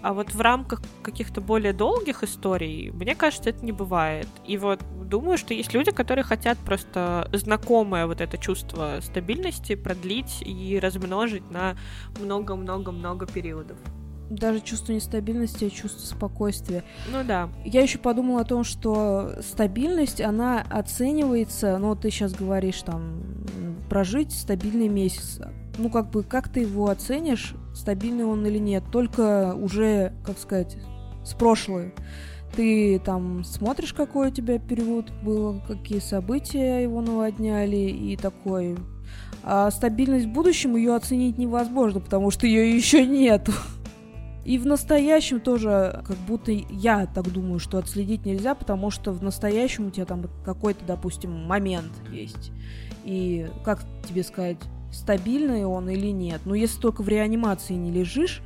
А 0.03 0.13
вот 0.13 0.33
в 0.33 0.41
рамках 0.41 0.81
каких-то 1.01 1.39
более 1.39 1.71
долгих 1.71 2.23
историй, 2.23 2.91
мне 2.91 3.15
кажется, 3.15 3.49
это 3.49 3.63
не 3.63 3.71
бывает. 3.71 4.27
И 4.45 4.57
вот 4.57 4.81
думаю, 5.01 5.37
что 5.37 5.53
есть 5.53 5.73
люди, 5.73 5.91
которые 5.91 6.25
хотят 6.25 6.57
просто 6.59 7.29
знакомое 7.31 8.05
вот 8.05 8.19
это 8.19 8.37
чувство 8.37 8.97
стабильности 9.01 9.75
продлить 9.75 10.41
и 10.41 10.77
размножить 10.77 11.49
на 11.49 11.77
много-много-много 12.19 13.25
периодов 13.25 13.77
даже 14.29 14.61
чувство 14.61 14.93
нестабильности, 14.93 15.69
чувство 15.69 16.05
спокойствия. 16.05 16.83
Ну 17.11 17.23
да. 17.23 17.49
Я 17.63 17.81
еще 17.81 17.97
подумала 17.97 18.41
о 18.41 18.45
том, 18.45 18.63
что 18.63 19.33
стабильность, 19.41 20.21
она 20.21 20.65
оценивается, 20.69 21.77
ну, 21.77 21.95
ты 21.95 22.09
сейчас 22.09 22.33
говоришь 22.33 22.81
там, 22.81 23.21
прожить 23.89 24.31
стабильный 24.31 24.87
месяц. 24.87 25.39
Ну, 25.77 25.89
как 25.89 26.11
бы, 26.11 26.23
как 26.23 26.49
ты 26.49 26.61
его 26.61 26.89
оценишь, 26.89 27.55
стабильный 27.73 28.25
он 28.25 28.45
или 28.45 28.59
нет, 28.59 28.83
только 28.91 29.55
уже, 29.55 30.13
как 30.23 30.37
сказать, 30.37 30.77
с 31.25 31.33
прошлой. 31.33 31.93
Ты 32.55 32.99
там 32.99 33.43
смотришь, 33.43 33.93
какой 33.93 34.27
у 34.27 34.31
тебя 34.31 34.59
период 34.59 35.11
был, 35.23 35.61
какие 35.67 35.99
события 35.99 36.83
его 36.83 37.01
наводняли, 37.01 37.89
и 37.89 38.15
такой... 38.15 38.77
А 39.45 39.69
стабильность 39.71 40.25
в 40.27 40.31
будущем 40.31 40.77
ее 40.77 40.95
оценить 40.95 41.37
невозможно, 41.37 41.99
потому 41.99 42.31
что 42.31 42.47
ее 42.47 42.73
еще 42.73 43.05
нету. 43.05 43.51
И 44.45 44.57
в 44.57 44.65
настоящем 44.65 45.39
тоже, 45.39 46.01
как 46.05 46.17
будто 46.27 46.51
я 46.51 47.05
так 47.07 47.29
думаю, 47.31 47.59
что 47.59 47.77
отследить 47.77 48.25
нельзя, 48.25 48.55
потому 48.55 48.89
что 48.89 49.11
в 49.11 49.23
настоящем 49.23 49.87
у 49.87 49.89
тебя 49.89 50.05
там 50.05 50.25
какой-то, 50.45 50.85
допустим, 50.85 51.31
момент 51.45 51.91
есть. 52.09 52.51
И 53.03 53.47
как 53.65 53.83
тебе 54.07 54.23
сказать, 54.23 54.57
стабильный 54.93 55.65
он 55.65 55.89
или 55.89 56.07
нет. 56.07 56.41
Но 56.45 56.55
если 56.55 56.79
только 56.79 57.01
в 57.01 57.09
реанимации 57.09 57.73
не 57.73 57.91
лежишь, 57.91 58.41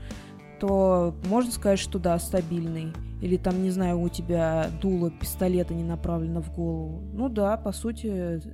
то 0.59 1.13
можно 1.25 1.51
сказать, 1.51 1.79
что 1.79 1.99
да, 1.99 2.17
стабильный. 2.17 2.93
Или 3.21 3.37
там, 3.37 3.63
не 3.63 3.71
знаю, 3.71 3.99
у 3.99 4.09
тебя 4.09 4.69
дуло 4.81 5.11
пистолета 5.11 5.73
не 5.73 5.83
направлено 5.83 6.41
в 6.41 6.53
голову. 6.53 7.01
Ну 7.13 7.29
да, 7.29 7.57
по 7.57 7.71
сути, 7.71 8.07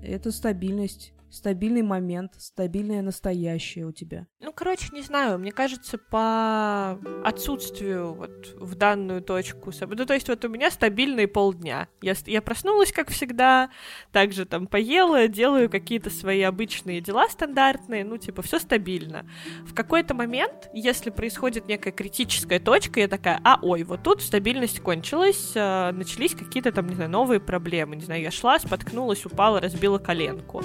это 0.03 0.31
стабильность 0.31 1.13
стабильный 1.33 1.81
момент, 1.81 2.33
стабильное 2.37 3.01
настоящее 3.01 3.87
у 3.87 3.91
тебя? 3.91 4.27
Ну, 4.39 4.53
короче, 4.53 4.89
не 4.93 5.01
знаю, 5.01 5.39
мне 5.39 5.51
кажется, 5.51 5.97
по 5.97 6.99
отсутствию 7.23 8.13
вот 8.13 8.53
в 8.55 8.75
данную 8.75 9.21
точку, 9.21 9.71
ну, 9.81 10.05
то 10.05 10.13
есть 10.13 10.29
вот 10.29 10.45
у 10.45 10.49
меня 10.49 10.69
стабильные 10.69 11.27
полдня. 11.27 11.87
Я, 12.01 12.13
я 12.27 12.41
проснулась, 12.41 12.91
как 12.91 13.09
всегда, 13.09 13.71
также 14.11 14.45
там 14.45 14.67
поела, 14.67 15.27
делаю 15.27 15.69
какие-то 15.69 16.11
свои 16.11 16.41
обычные 16.41 17.01
дела 17.01 17.27
стандартные, 17.29 18.05
ну, 18.05 18.17
типа, 18.17 18.43
все 18.43 18.59
стабильно. 18.59 19.27
В 19.65 19.73
какой-то 19.73 20.13
момент, 20.13 20.69
если 20.73 21.09
происходит 21.09 21.67
некая 21.67 21.91
критическая 21.91 22.59
точка, 22.59 22.99
я 22.99 23.07
такая, 23.07 23.41
а, 23.43 23.57
ой, 23.61 23.83
вот 23.83 24.03
тут 24.03 24.21
стабильность 24.53 24.79
кончилась, 24.81 25.51
э, 25.55 25.91
начались 25.93 26.35
какие-то 26.35 26.71
там, 26.71 26.87
не 26.87 26.95
знаю, 26.95 27.09
новые 27.09 27.39
проблемы, 27.39 27.95
не 27.95 28.03
знаю, 28.03 28.21
я 28.21 28.31
шла, 28.31 28.59
споткнулась, 28.59 29.25
упала, 29.25 29.59
разбила 29.59 29.97
коленку 29.97 30.63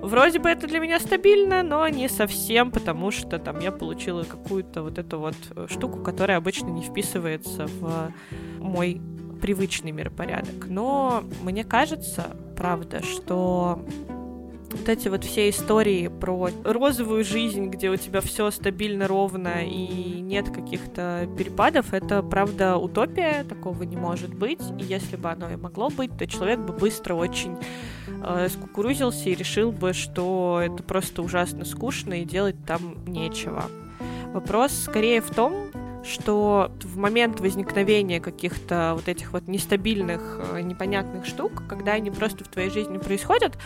Вроде 0.00 0.38
бы 0.38 0.48
это 0.48 0.68
для 0.68 0.78
меня 0.78 1.00
стабильно, 1.00 1.64
но 1.64 1.88
не 1.88 2.08
совсем, 2.08 2.70
потому 2.70 3.10
что 3.10 3.38
там 3.38 3.58
я 3.58 3.72
получила 3.72 4.22
какую-то 4.22 4.82
вот 4.82 4.98
эту 4.98 5.18
вот 5.18 5.34
э, 5.56 5.66
штуку, 5.68 6.02
которая 6.02 6.38
обычно 6.38 6.68
не 6.68 6.82
вписывается 6.82 7.66
в 7.66 8.12
мой 8.60 9.00
привычный 9.42 9.90
миропорядок. 9.90 10.68
Но 10.68 11.24
мне 11.42 11.64
кажется, 11.64 12.36
правда, 12.56 13.02
что 13.02 13.84
вот 14.70 14.88
эти 14.88 15.08
вот 15.08 15.24
все 15.24 15.48
истории 15.50 16.08
про 16.08 16.50
розовую 16.64 17.24
жизнь, 17.24 17.66
где 17.66 17.90
у 17.90 17.96
тебя 17.96 18.20
все 18.20 18.50
стабильно, 18.50 19.06
ровно 19.06 19.64
и 19.64 20.20
нет 20.20 20.50
каких-то 20.50 21.28
перепадов, 21.36 21.92
это, 21.92 22.22
правда, 22.22 22.76
утопия, 22.76 23.44
такого 23.44 23.82
не 23.82 23.96
может 23.96 24.34
быть. 24.34 24.60
И 24.78 24.84
если 24.84 25.16
бы 25.16 25.30
оно 25.30 25.50
и 25.50 25.56
могло 25.56 25.90
быть, 25.90 26.16
то 26.16 26.26
человек 26.26 26.60
бы 26.60 26.72
быстро 26.72 27.14
очень 27.14 27.56
э, 28.24 28.48
скукурузился 28.48 29.28
и 29.28 29.34
решил 29.34 29.72
бы, 29.72 29.92
что 29.92 30.60
это 30.62 30.82
просто 30.82 31.22
ужасно 31.22 31.64
скучно 31.64 32.22
и 32.22 32.24
делать 32.24 32.56
там 32.66 33.04
нечего. 33.06 33.64
Вопрос 34.32 34.72
скорее 34.72 35.20
в 35.20 35.30
том, 35.30 35.70
что 36.06 36.70
в 36.82 36.96
момент 36.96 37.40
возникновения 37.40 38.20
каких-то 38.20 38.92
вот 38.94 39.08
этих 39.08 39.32
вот 39.32 39.48
нестабильных, 39.48 40.40
э, 40.52 40.60
непонятных 40.60 41.26
штук, 41.26 41.64
когда 41.68 41.92
они 41.92 42.10
просто 42.10 42.44
в 42.44 42.48
твоей 42.48 42.70
жизни 42.70 42.98
происходят, 42.98 43.58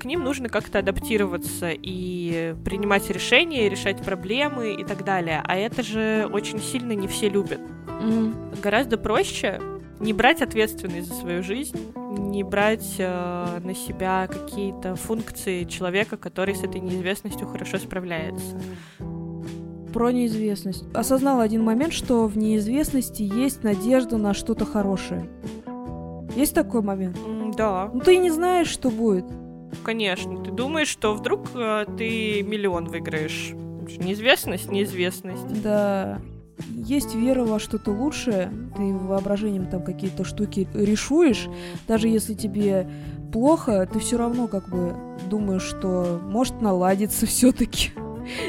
к 0.00 0.04
ним 0.04 0.24
нужно 0.24 0.48
как-то 0.48 0.80
адаптироваться 0.80 1.70
и 1.70 2.54
принимать 2.64 3.08
решения, 3.10 3.68
решать 3.68 4.02
проблемы 4.02 4.74
и 4.74 4.84
так 4.84 5.04
далее. 5.04 5.42
А 5.44 5.56
это 5.56 5.82
же 5.82 6.28
очень 6.32 6.60
сильно 6.60 6.92
не 6.92 7.08
все 7.08 7.28
любят. 7.28 7.60
Mm. 7.86 8.60
Гораздо 8.60 8.96
проще 8.96 9.60
не 10.00 10.12
брать 10.12 10.42
ответственность 10.42 11.08
за 11.08 11.14
свою 11.14 11.42
жизнь, 11.42 11.78
не 11.94 12.42
брать 12.42 12.96
э, 12.98 13.60
на 13.62 13.74
себя 13.74 14.26
какие-то 14.26 14.96
функции 14.96 15.64
человека, 15.64 16.16
который 16.16 16.54
с 16.54 16.64
этой 16.64 16.80
неизвестностью 16.80 17.46
хорошо 17.46 17.78
справляется. 17.78 18.60
Про 19.92 20.10
неизвестность. 20.10 20.84
Осознал 20.94 21.40
один 21.40 21.62
момент, 21.62 21.92
что 21.92 22.26
в 22.26 22.38
неизвестности 22.38 23.22
есть 23.22 23.62
надежда 23.62 24.16
на 24.16 24.34
что-то 24.34 24.64
хорошее. 24.64 25.28
Есть 26.34 26.54
такой 26.54 26.82
момент? 26.82 27.18
Да. 27.56 27.90
Ну 27.92 28.00
ты 28.00 28.16
не 28.16 28.30
знаешь, 28.30 28.68
что 28.68 28.90
будет. 28.90 29.26
Конечно. 29.84 30.42
Ты 30.42 30.50
думаешь, 30.50 30.88
что 30.88 31.14
вдруг 31.14 31.46
э, 31.54 31.84
ты 31.98 32.42
миллион 32.42 32.86
выиграешь. 32.86 33.52
Неизвестность, 33.98 34.70
неизвестность. 34.70 35.62
Да. 35.62 36.20
Есть 36.70 37.14
вера 37.14 37.44
во 37.44 37.58
что-то 37.58 37.90
лучшее, 37.90 38.52
ты 38.76 38.82
воображением 38.82 39.66
там 39.66 39.82
какие-то 39.82 40.24
штуки 40.24 40.68
решуешь, 40.74 41.48
даже 41.88 42.08
если 42.08 42.34
тебе 42.34 42.88
плохо, 43.32 43.88
ты 43.92 43.98
все 43.98 44.16
равно 44.16 44.46
как 44.46 44.68
бы 44.68 44.94
думаешь, 45.28 45.62
что 45.62 46.20
может 46.22 46.60
наладиться 46.60 47.26
все-таки. 47.26 47.90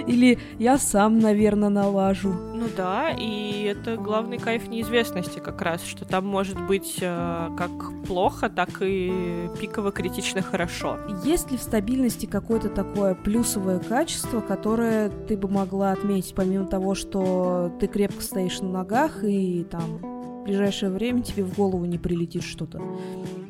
Или 0.08 0.40
я 0.60 0.78
сам, 0.78 1.20
наверное, 1.20 1.70
налажу. 1.70 2.32
Ну 2.32 2.66
да, 2.76 3.10
и 3.12 3.64
это 3.64 3.98
главный 3.98 4.38
кайф 4.38 4.68
неизвестности 4.68 5.40
как 5.40 5.62
раз, 5.62 5.84
что 5.84 6.06
там 6.06 6.26
может 6.26 6.60
быть 6.68 6.98
э, 7.02 7.50
как 7.58 7.72
плохо, 8.06 8.50
так 8.50 8.70
и 8.82 9.50
пиково 9.60 9.92
критично 9.92 10.42
хорошо. 10.42 10.98
Есть 11.24 11.52
ли 11.52 11.58
в 11.58 11.62
стабильности 11.62 12.26
какое-то 12.26 12.70
такое 12.70 13.16
плюсовое 13.16 13.80
качество, 13.80 14.42
которое 14.42 15.10
ты 15.10 15.38
бы 15.38 15.48
могла 15.48 15.92
отметить, 15.92 16.34
помимо 16.36 16.66
того, 16.66 16.96
что 16.96 17.72
ты 17.80 17.88
крепко 17.88 18.22
стоишь 18.22 18.62
на 18.62 18.70
ногах 18.70 19.24
и 19.24 19.66
там 19.70 19.98
в 19.98 20.44
ближайшее 20.44 20.92
время 20.92 21.22
тебе 21.22 21.44
в 21.44 21.56
голову 21.56 21.86
не 21.86 21.98
прилетит 21.98 22.44
что-то? 22.44 22.82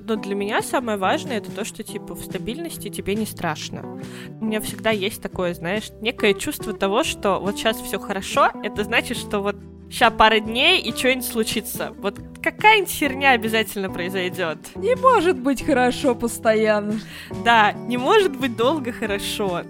Но 0.05 0.15
для 0.15 0.35
меня 0.35 0.61
самое 0.61 0.97
важное 0.97 1.37
это 1.37 1.51
то, 1.51 1.65
что 1.65 1.83
типа 1.83 2.15
в 2.15 2.21
стабильности 2.21 2.89
тебе 2.89 3.15
не 3.15 3.25
страшно. 3.25 3.99
У 4.39 4.45
меня 4.45 4.61
всегда 4.61 4.91
есть 4.91 5.21
такое, 5.21 5.53
знаешь, 5.53 5.89
некое 6.01 6.33
чувство 6.33 6.73
того, 6.73 7.03
что 7.03 7.39
вот 7.39 7.57
сейчас 7.57 7.77
все 7.81 7.99
хорошо, 7.99 8.51
это 8.63 8.83
значит, 8.83 9.17
что 9.17 9.39
вот 9.39 9.55
сейчас 9.89 10.11
пара 10.17 10.39
дней 10.39 10.81
и 10.81 10.91
что-нибудь 10.91 11.25
случится. 11.25 11.93
Вот 11.99 12.19
какая-нибудь 12.41 12.91
херня 12.91 13.31
обязательно 13.31 13.89
произойдет. 13.89 14.57
Не 14.75 14.95
может 14.95 15.39
быть 15.39 15.63
хорошо 15.63 16.15
постоянно. 16.15 16.99
Да, 17.45 17.73
не 17.73 17.97
может 17.97 18.35
быть 18.35 18.57
долго 18.57 18.91
хорошо. 18.91 19.61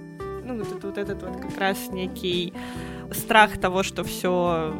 Ну, 0.46 0.58
вот, 0.58 0.72
это, 0.78 0.88
вот 0.88 0.98
этот 0.98 1.24
вот 1.24 1.42
как 1.42 1.58
раз 1.58 1.90
некий 1.92 2.54
страх 3.12 3.60
того, 3.60 3.84
что 3.84 4.04
все 4.04 4.74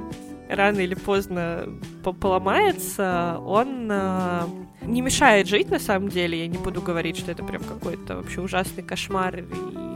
рано 0.50 0.80
или 0.80 0.96
поздно 0.96 1.68
поломается, 2.04 3.40
он 3.46 3.90
э, 3.92 4.42
не 4.84 5.02
мешает 5.02 5.48
жить 5.48 5.70
на 5.70 5.80
самом 5.80 6.10
деле. 6.10 6.40
Я 6.40 6.48
не 6.48 6.58
буду 6.58 6.82
говорить, 6.82 7.18
что 7.18 7.32
это 7.32 7.44
прям 7.44 7.64
какой-то 7.64 8.18
вообще 8.18 8.42
ужасный 8.42 8.84
кошмар 8.84 9.40
и 9.40 9.46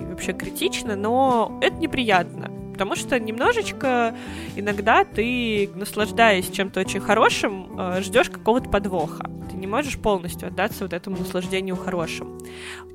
вообще 0.10 0.34
критично, 0.34 0.96
но 0.96 1.60
это 1.62 1.76
неприятно. 1.78 2.52
Потому 2.74 2.96
что 2.96 3.20
немножечко 3.20 4.16
иногда 4.56 5.04
ты, 5.04 5.68
наслаждаясь 5.74 6.48
чем-то 6.50 6.80
очень 6.80 7.00
хорошим, 7.00 7.80
э, 7.80 8.02
ждешь 8.02 8.30
какого-то 8.30 8.70
подвоха. 8.70 9.30
Ты 9.50 9.58
не 9.58 9.66
можешь 9.66 9.98
полностью 9.98 10.48
отдаться 10.48 10.84
вот 10.84 10.94
этому 10.94 11.18
наслаждению 11.18 11.76
хорошим. 11.76 12.38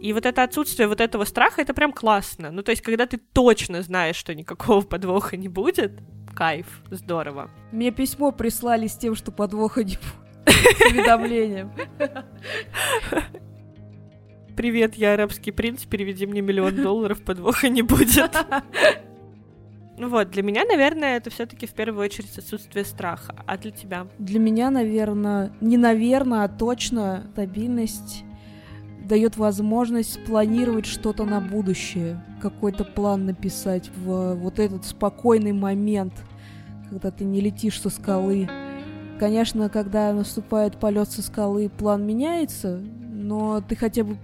И 0.01 0.13
вот 0.13 0.25
это 0.25 0.45
отсутствие 0.45 0.87
вот 0.87 1.01
этого 1.01 1.25
страха, 1.25 1.63
это 1.63 1.75
прям 1.75 1.93
классно. 1.93 2.53
Ну, 2.53 2.63
то 2.63 2.71
есть, 2.71 2.83
когда 2.83 3.07
ты 3.07 3.19
точно 3.19 3.83
знаешь, 3.83 4.15
что 4.15 4.35
никакого 4.35 4.83
подвоха 4.83 5.37
не 5.37 5.49
будет, 5.49 6.01
кайф, 6.35 6.83
здорово. 6.91 7.51
Мне 7.71 7.91
письмо 7.91 8.33
прислали 8.33 8.87
с 8.87 8.97
тем, 8.97 9.15
что 9.15 9.31
подвоха 9.33 9.85
не 9.85 9.97
будет. 9.97 10.77
С 10.79 10.91
уведомлением. 10.91 11.73
Привет, 14.57 14.97
я 14.97 15.15
арабский 15.15 15.51
принц, 15.51 15.85
переведи 15.85 16.27
мне 16.27 16.41
миллион 16.43 16.77
долларов, 16.83 17.23
подвоха 17.23 17.69
не 17.69 17.83
будет. 17.83 18.37
Ну 19.99 20.09
вот, 20.09 20.31
для 20.31 20.43
меня, 20.43 20.65
наверное, 20.65 21.17
это 21.17 21.31
все-таки 21.31 21.67
в 21.67 21.73
первую 21.73 22.05
очередь 22.05 22.37
отсутствие 22.37 22.85
страха. 22.85 23.35
А 23.47 23.57
для 23.57 23.71
тебя? 23.71 24.07
Для 24.19 24.41
меня, 24.41 24.71
наверное, 24.71 25.53
не 25.61 25.77
наверное, 25.77 26.45
а 26.45 26.49
точно 26.49 27.27
стабильность 27.33 28.25
дает 29.13 29.37
возможность 29.37 30.15
спланировать 30.15 30.87
что-то 30.87 31.27
на 31.27 31.39
будущее, 31.39 32.25
какой-то 32.41 32.83
план 32.83 33.27
написать 33.27 33.91
в 33.95 34.37
вот 34.37 34.59
этот 34.59 34.87
спокойный 34.87 35.53
момент, 35.53 36.15
когда 36.89 37.11
ты 37.11 37.25
не 37.25 37.43
летишь 37.43 37.79
со 37.79 37.91
скалы. 37.91 38.49
Конечно, 39.19 39.69
когда 39.69 40.15
наступает 40.15 40.79
полет 40.79 41.11
со 41.11 41.21
скалы, 41.21 41.69
план 41.69 42.07
меняется, 42.07 42.81
но 43.13 43.61
ты 43.61 43.77
хотя 43.77 44.05
бы 44.05 44.17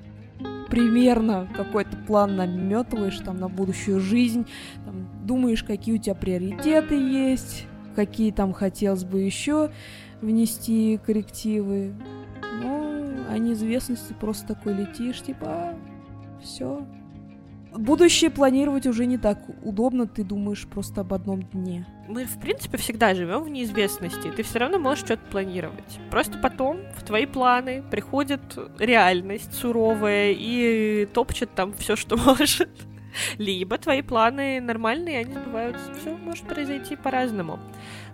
примерно 0.71 1.47
какой-то 1.55 1.95
план 2.07 2.37
наметываешь 2.37 3.19
там 3.19 3.37
на 3.37 3.51
будущую 3.51 4.01
жизнь, 4.01 4.47
там, 4.87 5.07
думаешь, 5.27 5.65
какие 5.65 5.97
у 5.97 5.99
тебя 5.99 6.15
приоритеты 6.15 6.95
есть, 6.95 7.67
какие 7.95 8.31
там 8.31 8.55
хотелось 8.55 9.05
бы 9.05 9.21
еще 9.21 9.71
внести 10.23 10.99
коррективы. 11.05 11.93
А 13.29 13.39
неизвестности 13.39 14.15
просто 14.15 14.55
такой 14.55 14.75
летишь, 14.75 15.23
типа, 15.23 15.75
все. 16.43 16.87
Будущее 17.73 18.31
планировать 18.31 18.87
уже 18.87 19.05
не 19.05 19.19
так 19.19 19.39
удобно, 19.63 20.07
ты 20.07 20.25
думаешь 20.25 20.67
просто 20.67 21.03
об 21.03 21.13
одном 21.13 21.43
дне. 21.43 21.87
Мы, 22.09 22.25
в 22.25 22.41
принципе, 22.41 22.79
всегда 22.79 23.15
живем 23.15 23.43
в 23.43 23.51
неизвестности, 23.51 24.33
ты 24.35 24.43
все 24.43 24.59
равно 24.61 24.79
можешь 24.79 25.05
что-то 25.05 25.23
планировать. 25.31 26.01
Просто 26.11 26.39
потом 26.39 26.79
в 26.97 27.03
твои 27.03 27.27
планы 27.27 27.83
приходит 27.91 28.41
реальность 28.79 29.53
суровая 29.53 30.33
и 30.33 31.07
топчет 31.13 31.51
там 31.55 31.75
все, 31.75 31.95
что 31.95 32.17
может. 32.27 32.71
Либо 33.37 33.77
твои 33.79 34.03
планы 34.03 34.61
нормальные, 34.61 35.21
они 35.21 35.35
сбываются. 35.35 35.93
Все 35.95 36.17
может 36.17 36.45
произойти 36.47 36.97
по-разному. 36.97 37.59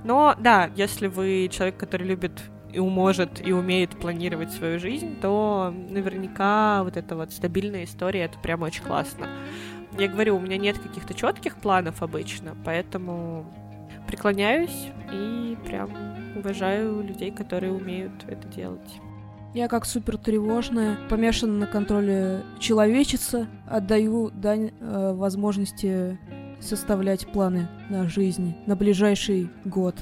Но 0.02 0.34
да, 0.38 0.70
если 0.76 1.06
вы 1.06 1.48
человек, 1.50 1.76
который 1.76 2.06
любит 2.06 2.42
и 2.74 2.80
может, 2.80 3.46
и 3.46 3.52
умеет 3.52 3.90
планировать 3.90 4.50
свою 4.50 4.78
жизнь, 4.78 5.16
то 5.20 5.72
наверняка 5.90 6.82
вот 6.82 6.96
эта 6.96 7.16
вот 7.16 7.32
стабильная 7.32 7.84
история, 7.84 8.24
это 8.24 8.38
прям 8.38 8.62
очень 8.62 8.82
классно. 8.82 9.28
Я 9.98 10.08
говорю, 10.08 10.36
у 10.36 10.40
меня 10.40 10.56
нет 10.56 10.78
каких-то 10.78 11.14
четких 11.14 11.56
планов 11.56 12.02
обычно, 12.02 12.56
поэтому 12.64 13.46
преклоняюсь 14.08 14.88
и 15.12 15.56
прям 15.64 15.90
уважаю 16.36 17.02
людей, 17.02 17.30
которые 17.30 17.72
умеют 17.72 18.12
это 18.26 18.48
делать. 18.48 19.00
Я 19.54 19.68
как 19.68 19.84
супер 19.86 20.18
тревожная, 20.18 20.98
помешана 21.08 21.52
на 21.52 21.66
контроле 21.68 22.42
человечица, 22.58 23.46
отдаю 23.68 24.30
дань 24.30 24.72
э, 24.80 25.12
возможности 25.14 26.18
составлять 26.60 27.28
планы 27.28 27.68
на 27.88 28.08
жизнь, 28.08 28.56
на 28.66 28.74
ближайший 28.74 29.48
год. 29.64 29.94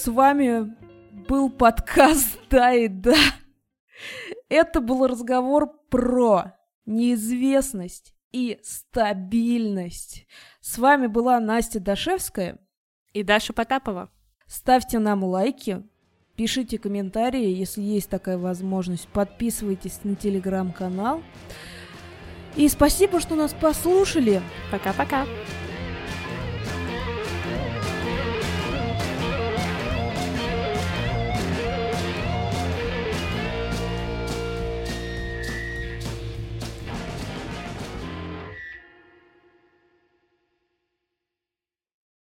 С 0.00 0.06
вами 0.06 0.76
был 1.28 1.50
подкаст 1.50 2.38
«Да 2.50 2.72
и 2.72 2.86
да». 2.86 3.16
Это 4.48 4.80
был 4.80 5.08
разговор 5.08 5.72
про 5.90 6.52
неизвестность 6.86 8.14
и 8.30 8.60
стабильность. 8.62 10.28
С 10.60 10.78
вами 10.78 11.08
была 11.08 11.40
Настя 11.40 11.80
Дашевская 11.80 12.60
и 13.12 13.24
Даша 13.24 13.52
Потапова. 13.52 14.08
Ставьте 14.46 15.00
нам 15.00 15.24
лайки, 15.24 15.82
пишите 16.36 16.78
комментарии, 16.78 17.52
если 17.52 17.82
есть 17.82 18.08
такая 18.08 18.38
возможность. 18.38 19.08
Подписывайтесь 19.08 20.04
на 20.04 20.14
телеграм-канал. 20.14 21.24
И 22.54 22.68
спасибо, 22.68 23.18
что 23.18 23.34
нас 23.34 23.52
послушали. 23.52 24.42
Пока-пока. 24.70 25.26